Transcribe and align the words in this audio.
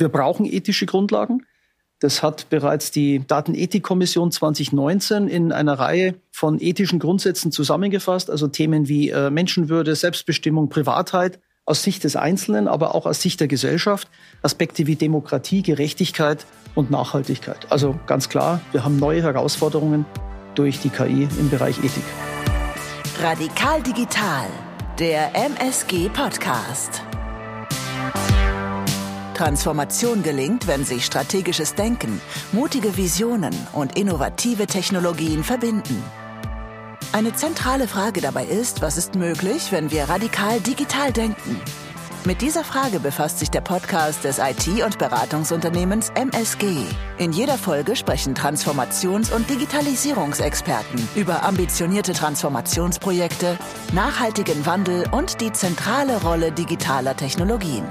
Wir 0.00 0.08
brauchen 0.08 0.46
ethische 0.46 0.86
Grundlagen. 0.86 1.44
Das 2.00 2.22
hat 2.22 2.48
bereits 2.48 2.90
die 2.90 3.22
Datenethikkommission 3.26 4.32
2019 4.32 5.28
in 5.28 5.52
einer 5.52 5.78
Reihe 5.78 6.14
von 6.32 6.58
ethischen 6.58 6.98
Grundsätzen 6.98 7.52
zusammengefasst, 7.52 8.30
also 8.30 8.48
Themen 8.48 8.88
wie 8.88 9.10
äh, 9.10 9.28
Menschenwürde, 9.28 9.94
Selbstbestimmung, 9.94 10.70
Privatheit 10.70 11.38
aus 11.66 11.82
Sicht 11.82 12.02
des 12.04 12.16
Einzelnen, 12.16 12.66
aber 12.66 12.94
auch 12.94 13.04
aus 13.04 13.20
Sicht 13.20 13.40
der 13.40 13.48
Gesellschaft, 13.48 14.08
Aspekte 14.40 14.86
wie 14.86 14.96
Demokratie, 14.96 15.62
Gerechtigkeit 15.62 16.46
und 16.74 16.90
Nachhaltigkeit. 16.90 17.70
Also 17.70 18.00
ganz 18.06 18.30
klar, 18.30 18.62
wir 18.72 18.82
haben 18.82 18.96
neue 18.96 19.22
Herausforderungen 19.22 20.06
durch 20.54 20.80
die 20.80 20.88
KI 20.88 21.28
im 21.38 21.50
Bereich 21.50 21.76
Ethik. 21.84 22.04
Radikal 23.20 23.82
Digital, 23.82 24.46
der 24.98 25.34
MSG 25.34 26.08
Podcast. 26.08 27.02
Transformation 29.40 30.22
gelingt, 30.22 30.66
wenn 30.66 30.84
sich 30.84 31.06
strategisches 31.06 31.74
Denken, 31.74 32.20
mutige 32.52 32.98
Visionen 32.98 33.56
und 33.72 33.98
innovative 33.98 34.66
Technologien 34.66 35.44
verbinden. 35.44 36.04
Eine 37.12 37.32
zentrale 37.32 37.88
Frage 37.88 38.20
dabei 38.20 38.44
ist, 38.44 38.82
was 38.82 38.98
ist 38.98 39.14
möglich, 39.14 39.72
wenn 39.72 39.90
wir 39.90 40.10
radikal 40.10 40.60
digital 40.60 41.10
denken? 41.10 41.58
Mit 42.26 42.42
dieser 42.42 42.64
Frage 42.64 43.00
befasst 43.00 43.38
sich 43.38 43.50
der 43.50 43.62
Podcast 43.62 44.24
des 44.24 44.38
IT- 44.38 44.84
und 44.84 44.98
Beratungsunternehmens 44.98 46.10
MSG. 46.10 46.84
In 47.16 47.32
jeder 47.32 47.56
Folge 47.56 47.96
sprechen 47.96 48.34
Transformations- 48.34 49.32
und 49.32 49.48
Digitalisierungsexperten 49.48 51.08
über 51.14 51.44
ambitionierte 51.44 52.12
Transformationsprojekte, 52.12 53.56
nachhaltigen 53.94 54.66
Wandel 54.66 55.06
und 55.12 55.40
die 55.40 55.50
zentrale 55.50 56.20
Rolle 56.20 56.52
digitaler 56.52 57.16
Technologien. 57.16 57.86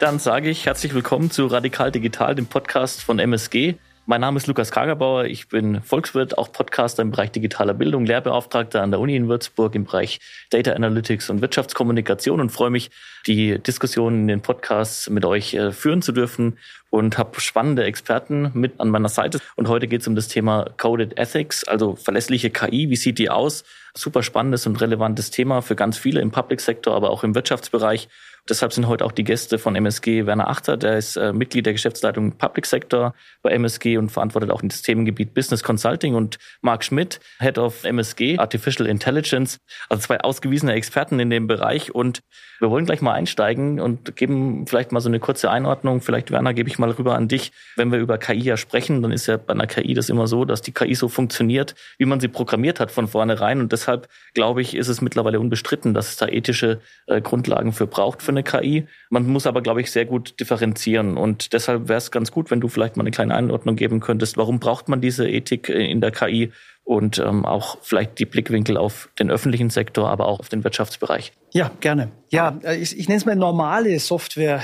Dann 0.00 0.18
sage 0.18 0.48
ich 0.48 0.64
herzlich 0.64 0.94
willkommen 0.94 1.30
zu 1.30 1.46
Radikal 1.46 1.92
Digital, 1.92 2.34
dem 2.34 2.46
Podcast 2.46 3.02
von 3.02 3.18
MSG. 3.18 3.74
Mein 4.06 4.22
Name 4.22 4.38
ist 4.38 4.46
Lukas 4.46 4.70
Kagerbauer. 4.70 5.26
Ich 5.26 5.48
bin 5.48 5.82
Volkswirt, 5.82 6.38
auch 6.38 6.50
Podcaster 6.52 7.02
im 7.02 7.10
Bereich 7.10 7.32
digitaler 7.32 7.74
Bildung, 7.74 8.06
Lehrbeauftragter 8.06 8.80
an 8.80 8.92
der 8.92 8.98
Uni 8.98 9.14
in 9.14 9.28
Würzburg 9.28 9.74
im 9.74 9.84
Bereich 9.84 10.18
Data 10.48 10.72
Analytics 10.72 11.28
und 11.28 11.42
Wirtschaftskommunikation 11.42 12.40
und 12.40 12.48
freue 12.48 12.70
mich, 12.70 12.90
die 13.26 13.58
Diskussionen 13.58 14.22
in 14.22 14.28
den 14.28 14.40
Podcasts 14.40 15.10
mit 15.10 15.26
euch 15.26 15.52
äh, 15.52 15.70
führen 15.70 16.00
zu 16.00 16.12
dürfen 16.12 16.56
und 16.88 17.18
habe 17.18 17.38
spannende 17.38 17.84
Experten 17.84 18.52
mit 18.54 18.80
an 18.80 18.88
meiner 18.88 19.10
Seite. 19.10 19.38
Und 19.54 19.68
heute 19.68 19.86
geht 19.86 20.00
es 20.00 20.08
um 20.08 20.14
das 20.14 20.28
Thema 20.28 20.70
Coded 20.78 21.18
Ethics, 21.18 21.64
also 21.64 21.94
verlässliche 21.94 22.48
KI. 22.48 22.88
Wie 22.88 22.96
sieht 22.96 23.18
die 23.18 23.28
aus? 23.28 23.64
Super 23.94 24.22
spannendes 24.22 24.66
und 24.66 24.80
relevantes 24.80 25.30
Thema 25.30 25.60
für 25.60 25.76
ganz 25.76 25.98
viele 25.98 26.22
im 26.22 26.30
Public 26.30 26.62
Sector, 26.62 26.94
aber 26.94 27.10
auch 27.10 27.22
im 27.22 27.34
Wirtschaftsbereich. 27.34 28.08
Deshalb 28.50 28.72
sind 28.72 28.88
heute 28.88 29.04
auch 29.04 29.12
die 29.12 29.22
Gäste 29.22 29.58
von 29.58 29.76
MSG 29.76 30.26
Werner 30.26 30.48
Achter, 30.48 30.76
der 30.76 30.98
ist 30.98 31.16
äh, 31.16 31.32
Mitglied 31.32 31.66
der 31.66 31.72
Geschäftsleitung 31.72 32.32
Public 32.32 32.66
Sector 32.66 33.14
bei 33.42 33.52
MSG 33.52 33.96
und 33.96 34.10
verantwortet 34.10 34.50
auch 34.50 34.60
das 34.60 34.82
Themengebiet 34.82 35.34
Business 35.34 35.62
Consulting 35.62 36.16
und 36.16 36.38
Marc 36.60 36.82
Schmidt, 36.82 37.20
Head 37.38 37.58
of 37.58 37.84
MSG 37.84 38.38
Artificial 38.38 38.88
Intelligence, 38.88 39.60
also 39.88 40.02
zwei 40.02 40.20
ausgewiesene 40.20 40.72
Experten 40.72 41.20
in 41.20 41.30
dem 41.30 41.46
Bereich 41.46 41.94
und 41.94 42.22
wir 42.60 42.70
wollen 42.70 42.84
gleich 42.84 43.00
mal 43.00 43.12
einsteigen 43.12 43.80
und 43.80 44.16
geben 44.16 44.66
vielleicht 44.66 44.92
mal 44.92 45.00
so 45.00 45.08
eine 45.08 45.18
kurze 45.18 45.50
Einordnung. 45.50 46.02
Vielleicht 46.02 46.30
Werner, 46.30 46.52
gebe 46.52 46.68
ich 46.68 46.78
mal 46.78 46.90
rüber 46.90 47.14
an 47.14 47.26
dich. 47.26 47.52
Wenn 47.76 47.90
wir 47.90 47.98
über 47.98 48.18
KI 48.18 48.40
ja 48.40 48.58
sprechen, 48.58 49.00
dann 49.00 49.12
ist 49.12 49.26
ja 49.26 49.38
bei 49.38 49.54
einer 49.54 49.66
KI 49.66 49.94
das 49.94 50.10
immer 50.10 50.26
so, 50.26 50.44
dass 50.44 50.60
die 50.60 50.72
KI 50.72 50.94
so 50.94 51.08
funktioniert, 51.08 51.74
wie 51.96 52.04
man 52.04 52.20
sie 52.20 52.28
programmiert 52.28 52.78
hat 52.78 52.90
von 52.90 53.08
vornherein 53.08 53.60
und 53.60 53.72
deshalb 53.72 54.08
glaube 54.34 54.60
ich, 54.60 54.76
ist 54.76 54.88
es 54.88 55.00
mittlerweile 55.00 55.40
unbestritten, 55.40 55.94
dass 55.94 56.08
es 56.08 56.16
da 56.16 56.26
ethische 56.26 56.80
äh, 57.06 57.22
Grundlagen 57.22 57.72
für 57.72 57.86
braucht 57.86 58.22
für 58.22 58.30
eine 58.30 58.39
KI. 58.42 58.86
Man 59.10 59.26
muss 59.26 59.46
aber, 59.46 59.62
glaube 59.62 59.80
ich, 59.80 59.90
sehr 59.90 60.04
gut 60.04 60.38
differenzieren. 60.40 61.16
Und 61.16 61.52
deshalb 61.52 61.88
wäre 61.88 61.98
es 61.98 62.10
ganz 62.10 62.30
gut, 62.30 62.50
wenn 62.50 62.60
du 62.60 62.68
vielleicht 62.68 62.96
mal 62.96 63.02
eine 63.02 63.10
kleine 63.10 63.34
Einordnung 63.34 63.76
geben 63.76 64.00
könntest. 64.00 64.36
Warum 64.36 64.60
braucht 64.60 64.88
man 64.88 65.00
diese 65.00 65.28
Ethik 65.28 65.68
in 65.68 66.00
der 66.00 66.10
KI? 66.10 66.52
Und 66.82 67.18
ähm, 67.18 67.44
auch 67.44 67.78
vielleicht 67.82 68.18
die 68.18 68.24
Blickwinkel 68.24 68.76
auf 68.76 69.10
den 69.18 69.30
öffentlichen 69.30 69.70
Sektor, 69.70 70.08
aber 70.08 70.26
auch 70.26 70.40
auf 70.40 70.48
den 70.48 70.64
Wirtschaftsbereich. 70.64 71.32
Ja, 71.52 71.70
gerne. 71.78 72.10
Ja, 72.30 72.58
äh, 72.64 72.78
ich, 72.78 72.98
ich 72.98 73.06
nenne 73.06 73.18
es 73.18 73.26
mal 73.26 73.36
normale 73.36 73.96
Software. 74.00 74.60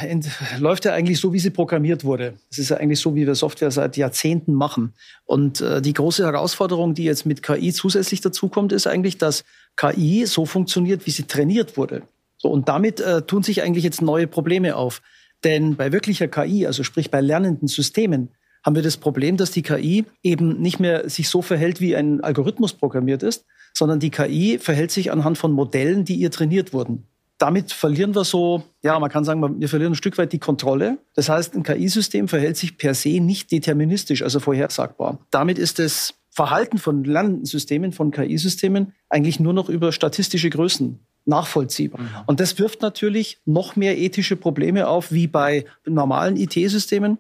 Läuft 0.59 0.87
ja 0.87 0.93
eigentlich 0.93 1.21
so, 1.21 1.33
wie 1.33 1.39
sie 1.39 1.51
programmiert 1.51 2.03
wurde. 2.03 2.35
Es 2.51 2.59
ist 2.59 2.71
ja 2.71 2.79
eigentlich 2.79 2.99
so, 2.99 3.15
wie 3.15 3.27
wir 3.29 3.37
Software 3.37 3.71
seit 3.71 3.97
Jahrzehnten 3.97 4.55
machen. 4.55 4.95
Und 5.25 5.61
äh, 5.61 5.81
die 5.81 5.93
große 5.93 6.25
Herausforderung, 6.25 6.95
die 6.95 7.05
jetzt 7.05 7.27
mit 7.27 7.45
KI 7.45 7.73
zusätzlich 7.73 8.23
dazukommt, 8.23 8.73
ist 8.73 8.89
eigentlich, 8.89 9.19
dass 9.19 9.45
KI 9.77 10.27
so 10.27 10.47
funktioniert, 10.47 11.07
wie 11.07 11.11
sie 11.13 11.29
trainiert 11.29 11.77
wurde. 11.77 12.03
So, 12.39 12.51
und 12.51 12.69
damit 12.69 13.01
äh, 13.01 13.23
tun 13.23 13.43
sich 13.43 13.63
eigentlich 13.63 13.85
jetzt 13.85 14.03
neue 14.03 14.27
Probleme 14.27 14.77
auf. 14.77 15.03
Denn 15.45 15.77
bei 15.77 15.93
wirklicher 15.93 16.29
KI, 16.29 16.67
also 16.67 16.83
sprich 16.83 17.11
bei 17.11 17.21
lernenden 17.21 17.69
Systemen, 17.69 18.31
haben 18.65 18.75
wir 18.75 18.83
das 18.83 18.97
Problem, 18.97 19.37
dass 19.37 19.53
die 19.53 19.63
KI 19.63 20.05
eben 20.23 20.61
nicht 20.61 20.81
mehr 20.81 21.09
sich 21.09 21.29
so 21.29 21.41
verhält, 21.41 21.81
wie 21.81 21.95
ein 21.95 22.21
Algorithmus 22.21 22.73
programmiert 22.73 23.23
ist, 23.23 23.47
sondern 23.73 24.01
die 24.01 24.11
KI 24.11 24.59
verhält 24.59 24.91
sich 24.91 25.13
anhand 25.13 25.39
von 25.39 25.53
Modellen, 25.53 26.05
die 26.05 26.17
ihr 26.17 26.31
trainiert 26.31 26.73
wurden. 26.73 27.05
Damit 27.39 27.71
verlieren 27.71 28.15
wir 28.15 28.25
so, 28.25 28.65
ja, 28.83 28.99
man 28.99 29.11
kann 29.11 29.25
sagen, 29.25 29.61
wir 29.61 29.69
verlieren 29.69 29.93
ein 29.93 29.97
Stück 29.97 30.17
weit 30.17 30.33
die 30.33 30.39
Kontrolle. 30.39 30.99
Das 31.15 31.29
heißt, 31.29 31.55
ein 31.55 31.63
KI-System 31.63 32.29
verhält 32.29 32.57
sich 32.57 32.79
per 32.79 32.95
se 32.95 33.21
nicht 33.21 33.53
deterministisch, 33.53 34.23
also 34.23 34.41
vorhersagbar. 34.41 35.19
Damit 35.31 35.59
ist 35.59 35.79
das 35.79 36.15
Verhalten 36.31 36.79
von 36.79 37.05
lernenden 37.05 37.45
Systemen, 37.45 37.93
von 37.93 38.11
KI-Systemen 38.11 38.95
eigentlich 39.11 39.39
nur 39.39 39.53
noch 39.53 39.69
über 39.69 39.93
statistische 39.93 40.51
Größen 40.51 40.99
nachvollziehbar. 41.27 42.01
Mhm. 42.01 42.09
Und 42.27 42.41
das 42.41 42.59
wirft 42.59 42.83
natürlich 42.83 43.39
noch 43.45 43.77
mehr 43.77 43.99
ethische 43.99 44.37
Probleme 44.37 44.89
auf, 44.89 45.13
wie 45.13 45.27
bei 45.27 45.65
normalen 45.85 46.37
IT-Systemen. 46.37 47.19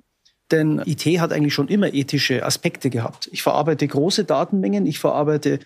Denn 0.50 0.81
IT 0.84 1.05
hat 1.21 1.33
eigentlich 1.33 1.55
schon 1.55 1.69
immer 1.69 1.93
ethische 1.93 2.44
Aspekte 2.44 2.89
gehabt. 2.89 3.28
Ich 3.33 3.43
verarbeite 3.43 3.87
große 3.87 4.25
Datenmengen, 4.25 4.87
ich 4.87 5.00
verarbeite 5.00 5.59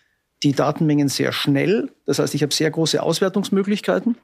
die 0.42 0.52
Datenmengen 0.52 1.08
sehr 1.08 1.32
schnell. 1.32 1.90
Das 2.06 2.18
heißt, 2.18 2.34
ich 2.34 2.42
habe 2.42 2.54
sehr 2.54 2.70
große 2.70 3.02
Auswertungsmöglichkeiten. 3.02 4.16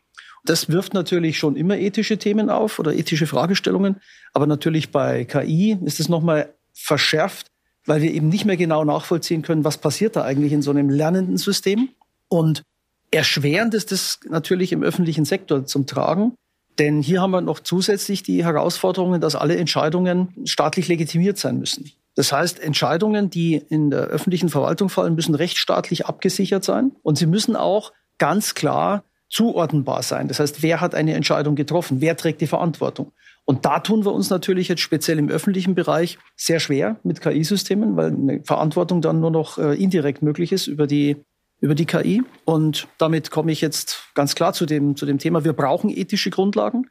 Das 0.44 0.70
wirft 0.70 0.94
natürlich 0.94 1.38
schon 1.38 1.56
immer 1.56 1.76
ethische 1.76 2.16
Themen 2.18 2.48
auf 2.48 2.78
oder 2.78 2.94
ethische 2.94 3.26
Fragestellungen. 3.26 4.00
Aber 4.32 4.46
natürlich 4.46 4.92
bei 4.92 5.24
KI 5.24 5.76
ist 5.84 6.00
es 6.00 6.08
nochmal 6.08 6.54
verschärft, 6.72 7.48
weil 7.84 8.00
wir 8.00 8.12
eben 8.12 8.28
nicht 8.28 8.46
mehr 8.46 8.56
genau 8.56 8.84
nachvollziehen 8.84 9.42
können, 9.42 9.64
was 9.64 9.78
passiert 9.78 10.16
da 10.16 10.24
eigentlich 10.24 10.52
in 10.52 10.62
so 10.62 10.70
einem 10.70 10.88
lernenden 10.88 11.36
System. 11.36 11.90
Und 12.28 12.62
Erschwerend 13.10 13.74
ist 13.74 13.92
das 13.92 14.20
natürlich 14.28 14.72
im 14.72 14.82
öffentlichen 14.82 15.24
Sektor 15.24 15.64
zum 15.64 15.86
Tragen. 15.86 16.34
Denn 16.78 17.00
hier 17.00 17.22
haben 17.22 17.30
wir 17.30 17.40
noch 17.40 17.60
zusätzlich 17.60 18.22
die 18.22 18.44
Herausforderungen, 18.44 19.20
dass 19.20 19.34
alle 19.34 19.56
Entscheidungen 19.56 20.34
staatlich 20.44 20.88
legitimiert 20.88 21.38
sein 21.38 21.58
müssen. 21.58 21.90
Das 22.14 22.32
heißt, 22.32 22.60
Entscheidungen, 22.60 23.30
die 23.30 23.56
in 23.56 23.90
der 23.90 24.00
öffentlichen 24.00 24.48
Verwaltung 24.48 24.88
fallen, 24.88 25.14
müssen 25.14 25.34
rechtsstaatlich 25.34 26.06
abgesichert 26.06 26.64
sein. 26.64 26.92
Und 27.02 27.16
sie 27.16 27.26
müssen 27.26 27.56
auch 27.56 27.92
ganz 28.18 28.54
klar 28.54 29.04
zuordnenbar 29.28 30.02
sein. 30.02 30.28
Das 30.28 30.40
heißt, 30.40 30.62
wer 30.62 30.80
hat 30.80 30.94
eine 30.94 31.14
Entscheidung 31.14 31.56
getroffen? 31.56 32.00
Wer 32.00 32.16
trägt 32.16 32.40
die 32.40 32.46
Verantwortung? 32.46 33.12
Und 33.44 33.64
da 33.64 33.80
tun 33.80 34.04
wir 34.04 34.12
uns 34.12 34.30
natürlich 34.30 34.68
jetzt 34.68 34.80
speziell 34.80 35.18
im 35.18 35.28
öffentlichen 35.28 35.74
Bereich 35.74 36.18
sehr 36.36 36.58
schwer 36.58 36.96
mit 37.04 37.20
KI-Systemen, 37.20 37.96
weil 37.96 38.12
eine 38.12 38.42
Verantwortung 38.42 39.02
dann 39.02 39.20
nur 39.20 39.30
noch 39.30 39.58
äh, 39.58 39.74
indirekt 39.74 40.22
möglich 40.22 40.52
ist 40.52 40.66
über 40.66 40.86
die 40.86 41.16
über 41.60 41.74
die 41.74 41.86
KI. 41.86 42.22
Und 42.44 42.88
damit 42.98 43.30
komme 43.30 43.52
ich 43.52 43.60
jetzt 43.60 44.04
ganz 44.14 44.34
klar 44.34 44.52
zu 44.52 44.66
dem, 44.66 44.96
zu 44.96 45.06
dem 45.06 45.18
Thema, 45.18 45.44
wir 45.44 45.52
brauchen 45.52 45.90
ethische 45.90 46.30
Grundlagen. 46.30 46.90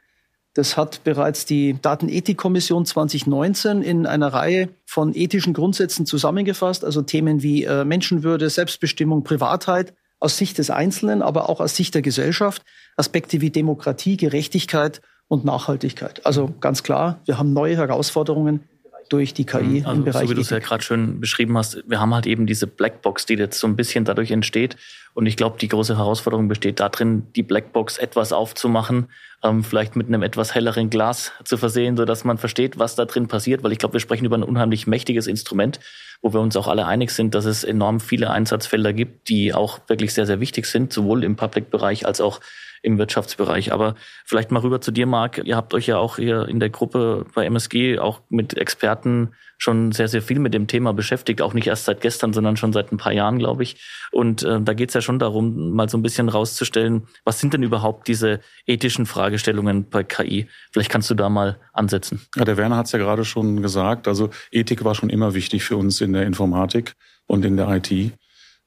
Das 0.54 0.76
hat 0.78 1.04
bereits 1.04 1.44
die 1.44 1.76
Datenethikkommission 1.80 2.86
2019 2.86 3.82
in 3.82 4.06
einer 4.06 4.28
Reihe 4.28 4.70
von 4.86 5.14
ethischen 5.14 5.52
Grundsätzen 5.52 6.06
zusammengefasst, 6.06 6.82
also 6.82 7.02
Themen 7.02 7.42
wie 7.42 7.64
äh, 7.64 7.84
Menschenwürde, 7.84 8.48
Selbstbestimmung, 8.48 9.22
Privatheit 9.22 9.92
aus 10.18 10.38
Sicht 10.38 10.56
des 10.56 10.70
Einzelnen, 10.70 11.20
aber 11.20 11.50
auch 11.50 11.60
aus 11.60 11.76
Sicht 11.76 11.94
der 11.94 12.00
Gesellschaft, 12.00 12.62
Aspekte 12.96 13.42
wie 13.42 13.50
Demokratie, 13.50 14.16
Gerechtigkeit 14.16 15.02
und 15.28 15.44
Nachhaltigkeit. 15.44 16.24
Also 16.24 16.54
ganz 16.60 16.82
klar, 16.82 17.20
wir 17.26 17.38
haben 17.38 17.52
neue 17.52 17.76
Herausforderungen 17.76 18.60
durch 19.08 19.34
die 19.34 19.46
KI 19.46 19.82
also, 19.84 19.92
im 19.92 20.04
Bereich. 20.04 20.24
So 20.24 20.30
wie 20.30 20.34
du 20.34 20.40
es 20.40 20.50
ja 20.50 20.58
gerade 20.58 20.82
schön 20.82 21.20
beschrieben 21.20 21.56
hast, 21.56 21.82
wir 21.86 22.00
haben 22.00 22.14
halt 22.14 22.26
eben 22.26 22.46
diese 22.46 22.66
Blackbox, 22.66 23.26
die 23.26 23.34
jetzt 23.34 23.58
so 23.58 23.66
ein 23.66 23.76
bisschen 23.76 24.04
dadurch 24.04 24.30
entsteht. 24.30 24.76
Und 25.14 25.26
ich 25.26 25.36
glaube, 25.36 25.58
die 25.58 25.68
große 25.68 25.96
Herausforderung 25.96 26.48
besteht 26.48 26.80
darin, 26.80 27.26
die 27.34 27.42
Blackbox 27.42 27.98
etwas 27.98 28.32
aufzumachen, 28.32 29.08
ähm, 29.42 29.64
vielleicht 29.64 29.96
mit 29.96 30.08
einem 30.08 30.22
etwas 30.22 30.54
helleren 30.54 30.90
Glas 30.90 31.32
zu 31.44 31.56
versehen, 31.56 31.96
so 31.96 32.04
dass 32.04 32.24
man 32.24 32.38
versteht, 32.38 32.78
was 32.78 32.96
da 32.96 33.04
drin 33.04 33.26
passiert. 33.26 33.62
Weil 33.62 33.72
ich 33.72 33.78
glaube, 33.78 33.94
wir 33.94 34.00
sprechen 34.00 34.24
über 34.24 34.36
ein 34.36 34.42
unheimlich 34.42 34.86
mächtiges 34.86 35.26
Instrument, 35.26 35.80
wo 36.22 36.32
wir 36.32 36.40
uns 36.40 36.56
auch 36.56 36.68
alle 36.68 36.86
einig 36.86 37.10
sind, 37.10 37.34
dass 37.34 37.44
es 37.44 37.64
enorm 37.64 38.00
viele 38.00 38.30
Einsatzfelder 38.30 38.92
gibt, 38.92 39.28
die 39.28 39.54
auch 39.54 39.80
wirklich 39.88 40.12
sehr, 40.12 40.26
sehr 40.26 40.40
wichtig 40.40 40.66
sind, 40.66 40.92
sowohl 40.92 41.24
im 41.24 41.36
Public-Bereich 41.36 42.06
als 42.06 42.20
auch 42.20 42.40
im 42.86 42.98
Wirtschaftsbereich. 42.98 43.72
Aber 43.72 43.96
vielleicht 44.24 44.52
mal 44.52 44.60
rüber 44.60 44.80
zu 44.80 44.92
dir, 44.92 45.06
Marc. 45.06 45.42
Ihr 45.44 45.56
habt 45.56 45.74
euch 45.74 45.88
ja 45.88 45.98
auch 45.98 46.16
hier 46.16 46.48
in 46.48 46.60
der 46.60 46.70
Gruppe 46.70 47.26
bei 47.34 47.44
MSG 47.44 47.98
auch 47.98 48.20
mit 48.30 48.56
Experten 48.56 49.32
schon 49.58 49.90
sehr, 49.90 50.06
sehr 50.06 50.22
viel 50.22 50.38
mit 50.38 50.54
dem 50.54 50.66
Thema 50.66 50.92
beschäftigt, 50.92 51.42
auch 51.42 51.54
nicht 51.54 51.66
erst 51.66 51.86
seit 51.86 52.00
gestern, 52.00 52.32
sondern 52.32 52.56
schon 52.56 52.72
seit 52.72 52.92
ein 52.92 52.98
paar 52.98 53.12
Jahren, 53.12 53.38
glaube 53.38 53.62
ich. 53.62 53.76
Und 54.12 54.42
äh, 54.42 54.60
da 54.60 54.74
geht 54.74 54.90
es 54.90 54.94
ja 54.94 55.00
schon 55.00 55.18
darum, 55.18 55.72
mal 55.72 55.88
so 55.88 55.98
ein 55.98 56.02
bisschen 56.02 56.28
rauszustellen, 56.28 57.08
was 57.24 57.40
sind 57.40 57.54
denn 57.54 57.62
überhaupt 57.62 58.06
diese 58.06 58.40
ethischen 58.66 59.06
Fragestellungen 59.06 59.88
bei 59.88 60.04
KI? 60.04 60.46
Vielleicht 60.72 60.90
kannst 60.90 61.10
du 61.10 61.14
da 61.14 61.28
mal 61.28 61.58
ansetzen. 61.72 62.20
Ja, 62.36 62.44
der 62.44 62.56
Werner 62.56 62.76
hat 62.76 62.86
es 62.86 62.92
ja 62.92 62.98
gerade 62.98 63.24
schon 63.24 63.62
gesagt. 63.62 64.06
Also 64.06 64.30
Ethik 64.52 64.84
war 64.84 64.94
schon 64.94 65.10
immer 65.10 65.34
wichtig 65.34 65.64
für 65.64 65.76
uns 65.76 66.00
in 66.00 66.12
der 66.12 66.24
Informatik 66.24 66.92
und 67.26 67.44
in 67.44 67.56
der 67.56 67.68
IT. 67.68 68.12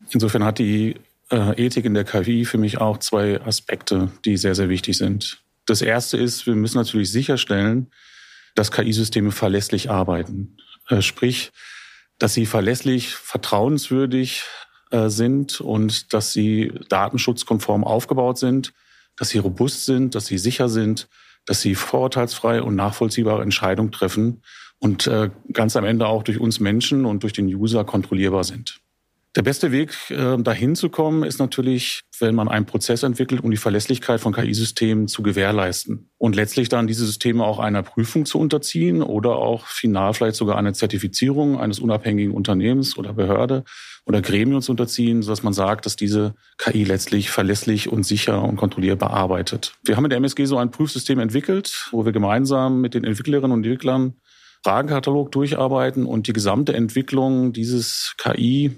Insofern 0.09 0.43
hat 0.43 0.57
die 0.57 0.95
äh, 1.31 1.65
Ethik 1.65 1.85
in 1.85 1.93
der 1.93 2.03
KI 2.03 2.45
für 2.45 2.57
mich 2.57 2.79
auch 2.79 2.97
zwei 2.97 3.41
Aspekte, 3.41 4.11
die 4.25 4.37
sehr, 4.37 4.55
sehr 4.55 4.69
wichtig 4.69 4.97
sind. 4.97 5.41
Das 5.65 5.81
erste 5.81 6.17
ist, 6.17 6.47
wir 6.47 6.55
müssen 6.55 6.77
natürlich 6.77 7.11
sicherstellen, 7.11 7.91
dass 8.55 8.71
KI-Systeme 8.71 9.31
verlässlich 9.31 9.89
arbeiten. 9.89 10.57
Äh, 10.87 11.01
sprich, 11.01 11.51
dass 12.17 12.33
sie 12.33 12.45
verlässlich, 12.45 13.09
vertrauenswürdig 13.09 14.43
äh, 14.91 15.09
sind 15.09 15.61
und 15.61 16.13
dass 16.13 16.33
sie 16.33 16.73
datenschutzkonform 16.89 17.83
aufgebaut 17.83 18.37
sind, 18.37 18.73
dass 19.15 19.29
sie 19.29 19.37
robust 19.37 19.85
sind, 19.85 20.15
dass 20.15 20.25
sie 20.25 20.37
sicher 20.37 20.69
sind, 20.69 21.07
dass 21.45 21.61
sie 21.61 21.75
vorurteilsfrei 21.75 22.61
und 22.61 22.75
nachvollziehbare 22.75 23.41
Entscheidungen 23.41 23.91
treffen 23.91 24.41
und 24.79 25.07
äh, 25.07 25.29
ganz 25.53 25.75
am 25.75 25.85
Ende 25.85 26.07
auch 26.07 26.23
durch 26.23 26.39
uns 26.39 26.59
Menschen 26.59 27.05
und 27.05 27.23
durch 27.23 27.33
den 27.33 27.47
User 27.47 27.85
kontrollierbar 27.85 28.43
sind. 28.43 28.81
Der 29.39 29.43
beste 29.43 29.71
Weg, 29.71 29.95
äh, 30.09 30.35
dahin 30.37 30.75
zu 30.75 30.89
kommen, 30.89 31.23
ist 31.23 31.39
natürlich, 31.39 32.01
wenn 32.19 32.35
man 32.35 32.49
einen 32.49 32.65
Prozess 32.65 33.03
entwickelt, 33.03 33.41
um 33.41 33.49
die 33.49 33.55
Verlässlichkeit 33.55 34.19
von 34.19 34.33
KI-Systemen 34.33 35.07
zu 35.07 35.23
gewährleisten 35.23 36.11
und 36.17 36.35
letztlich 36.35 36.67
dann 36.67 36.87
diese 36.87 37.05
Systeme 37.05 37.45
auch 37.45 37.57
einer 37.59 37.81
Prüfung 37.81 38.25
zu 38.25 38.37
unterziehen 38.37 39.01
oder 39.01 39.37
auch 39.37 39.65
final 39.67 40.13
vielleicht 40.13 40.35
sogar 40.35 40.57
eine 40.57 40.73
Zertifizierung 40.73 41.57
eines 41.57 41.79
unabhängigen 41.79 42.33
Unternehmens 42.33 42.97
oder 42.97 43.13
Behörde 43.13 43.63
oder 44.05 44.21
Gremiums 44.21 44.67
unterziehen, 44.67 45.21
sodass 45.21 45.41
man 45.41 45.53
sagt, 45.53 45.85
dass 45.85 45.95
diese 45.95 46.35
KI 46.57 46.83
letztlich 46.83 47.31
verlässlich 47.31 47.89
und 47.89 48.03
sicher 48.03 48.43
und 48.43 48.57
kontrollierbar 48.57 49.11
arbeitet. 49.11 49.71
Wir 49.85 49.95
haben 49.95 50.03
in 50.03 50.09
der 50.09 50.17
MSG 50.17 50.47
so 50.47 50.57
ein 50.57 50.69
Prüfsystem 50.69 51.17
entwickelt, 51.17 51.87
wo 51.91 52.03
wir 52.03 52.11
gemeinsam 52.11 52.81
mit 52.81 52.93
den 52.93 53.05
Entwicklerinnen 53.05 53.53
und 53.53 53.63
Entwicklern 53.63 54.15
Fragenkatalog 54.65 55.31
durcharbeiten 55.31 56.05
und 56.05 56.27
die 56.27 56.33
gesamte 56.33 56.73
Entwicklung 56.73 57.53
dieses 57.53 58.15
KI 58.17 58.77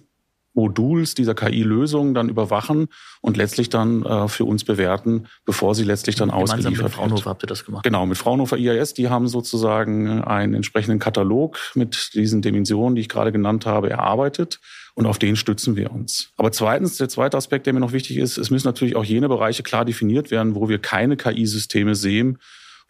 Moduls 0.53 1.15
dieser 1.15 1.33
KI-Lösung 1.33 2.13
dann 2.13 2.30
überwachen 2.30 2.88
und 3.21 3.38
letztlich 3.38 3.69
dann 3.69 4.03
äh, 4.03 4.27
für 4.27 4.45
uns 4.45 4.63
bewerten, 4.63 5.27
bevor 5.45 5.75
sie 5.75 5.83
letztlich 5.83 6.15
dann 6.15 6.30
Gemeinsam 6.30 6.57
ausgeliefert 6.57 6.83
mit 6.86 6.94
Fraunhofer 6.94 7.15
wird. 7.18 7.25
habt 7.25 7.44
ihr 7.44 7.48
das 7.48 7.65
gemacht? 7.65 7.83
Genau, 7.83 8.06
mit 8.06 8.18
Fraunhofer 8.18 8.57
IAS, 8.57 8.94
die 8.94 9.09
haben 9.09 9.27
sozusagen 9.27 10.21
einen 10.21 10.53
entsprechenden 10.53 11.00
Katalog 11.00 11.57
mit 11.75 12.12
diesen 12.13 12.42
Dimensionen, 12.42 12.95
die 12.95 13.01
ich 13.01 13.09
gerade 13.09 13.31
genannt 13.31 13.65
habe, 13.65 13.89
erarbeitet 13.89 14.59
und 14.95 15.06
auf 15.06 15.19
den 15.19 15.36
stützen 15.36 15.75
wir 15.75 15.92
uns. 15.92 16.31
Aber 16.38 16.51
zweitens, 16.51 16.98
der 16.98 17.09
zweite 17.09 17.38
Aspekt, 17.38 17.65
der 17.65 17.74
mir 17.74 17.80
noch 17.80 17.94
wichtig 17.94 18.18
ist, 18.18 18.38
es 18.38 18.50
müssen 18.50 18.68
natürlich 18.68 18.95
auch 18.95 19.06
jene 19.06 19.30
Bereiche 19.30 19.63
klar 19.63 19.86
definiert 19.86 20.31
werden, 20.31 20.56
wo 20.56 20.69
wir 20.69 20.80
keine 20.80 21.15
KI-Systeme 21.18 21.95
sehen, 21.95 22.39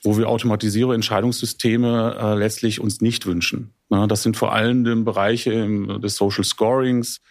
wo 0.03 0.17
wir 0.17 0.27
automatisierte 0.29 0.95
Entscheidungssysteme 0.95 2.17
äh, 2.19 2.35
letztlich 2.35 2.79
uns 2.79 3.01
nicht 3.01 3.25
wünschen. 3.25 3.73
Na, 3.89 4.07
das 4.07 4.23
sind 4.23 4.35
vor 4.35 4.53
allem 4.53 5.05
Bereiche 5.05 5.53
im, 5.53 6.01
des 6.01 6.15
Social 6.15 6.43
Scorings, 6.43 7.21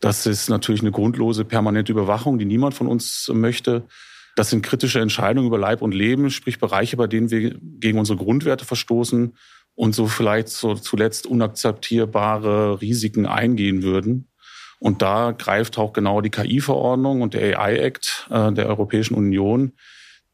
das 0.00 0.26
ist 0.26 0.48
natürlich 0.48 0.80
eine 0.80 0.92
grundlose 0.92 1.44
permanente 1.44 1.92
Überwachung, 1.92 2.38
die 2.38 2.46
niemand 2.46 2.74
von 2.74 2.86
uns 2.86 3.30
möchte. 3.32 3.86
Das 4.34 4.50
sind 4.50 4.62
kritische 4.62 5.00
Entscheidungen 5.00 5.46
über 5.46 5.58
Leib 5.58 5.82
und 5.82 5.92
Leben, 5.92 6.30
sprich 6.30 6.58
Bereiche, 6.58 6.96
bei 6.96 7.06
denen 7.06 7.30
wir 7.30 7.54
gegen 7.60 7.98
unsere 7.98 8.18
Grundwerte 8.18 8.64
verstoßen 8.64 9.34
und 9.74 9.94
so 9.94 10.06
vielleicht 10.06 10.48
so 10.48 10.74
zuletzt 10.74 11.26
unakzeptierbare 11.26 12.80
Risiken 12.80 13.26
eingehen 13.26 13.82
würden. 13.82 14.28
Und 14.78 15.02
da 15.02 15.32
greift 15.32 15.76
auch 15.76 15.92
genau 15.92 16.22
die 16.22 16.30
KI-Verordnung 16.30 17.20
und 17.20 17.34
der 17.34 17.60
AI-Act 17.60 18.28
äh, 18.30 18.52
der 18.52 18.66
Europäischen 18.66 19.14
Union, 19.14 19.72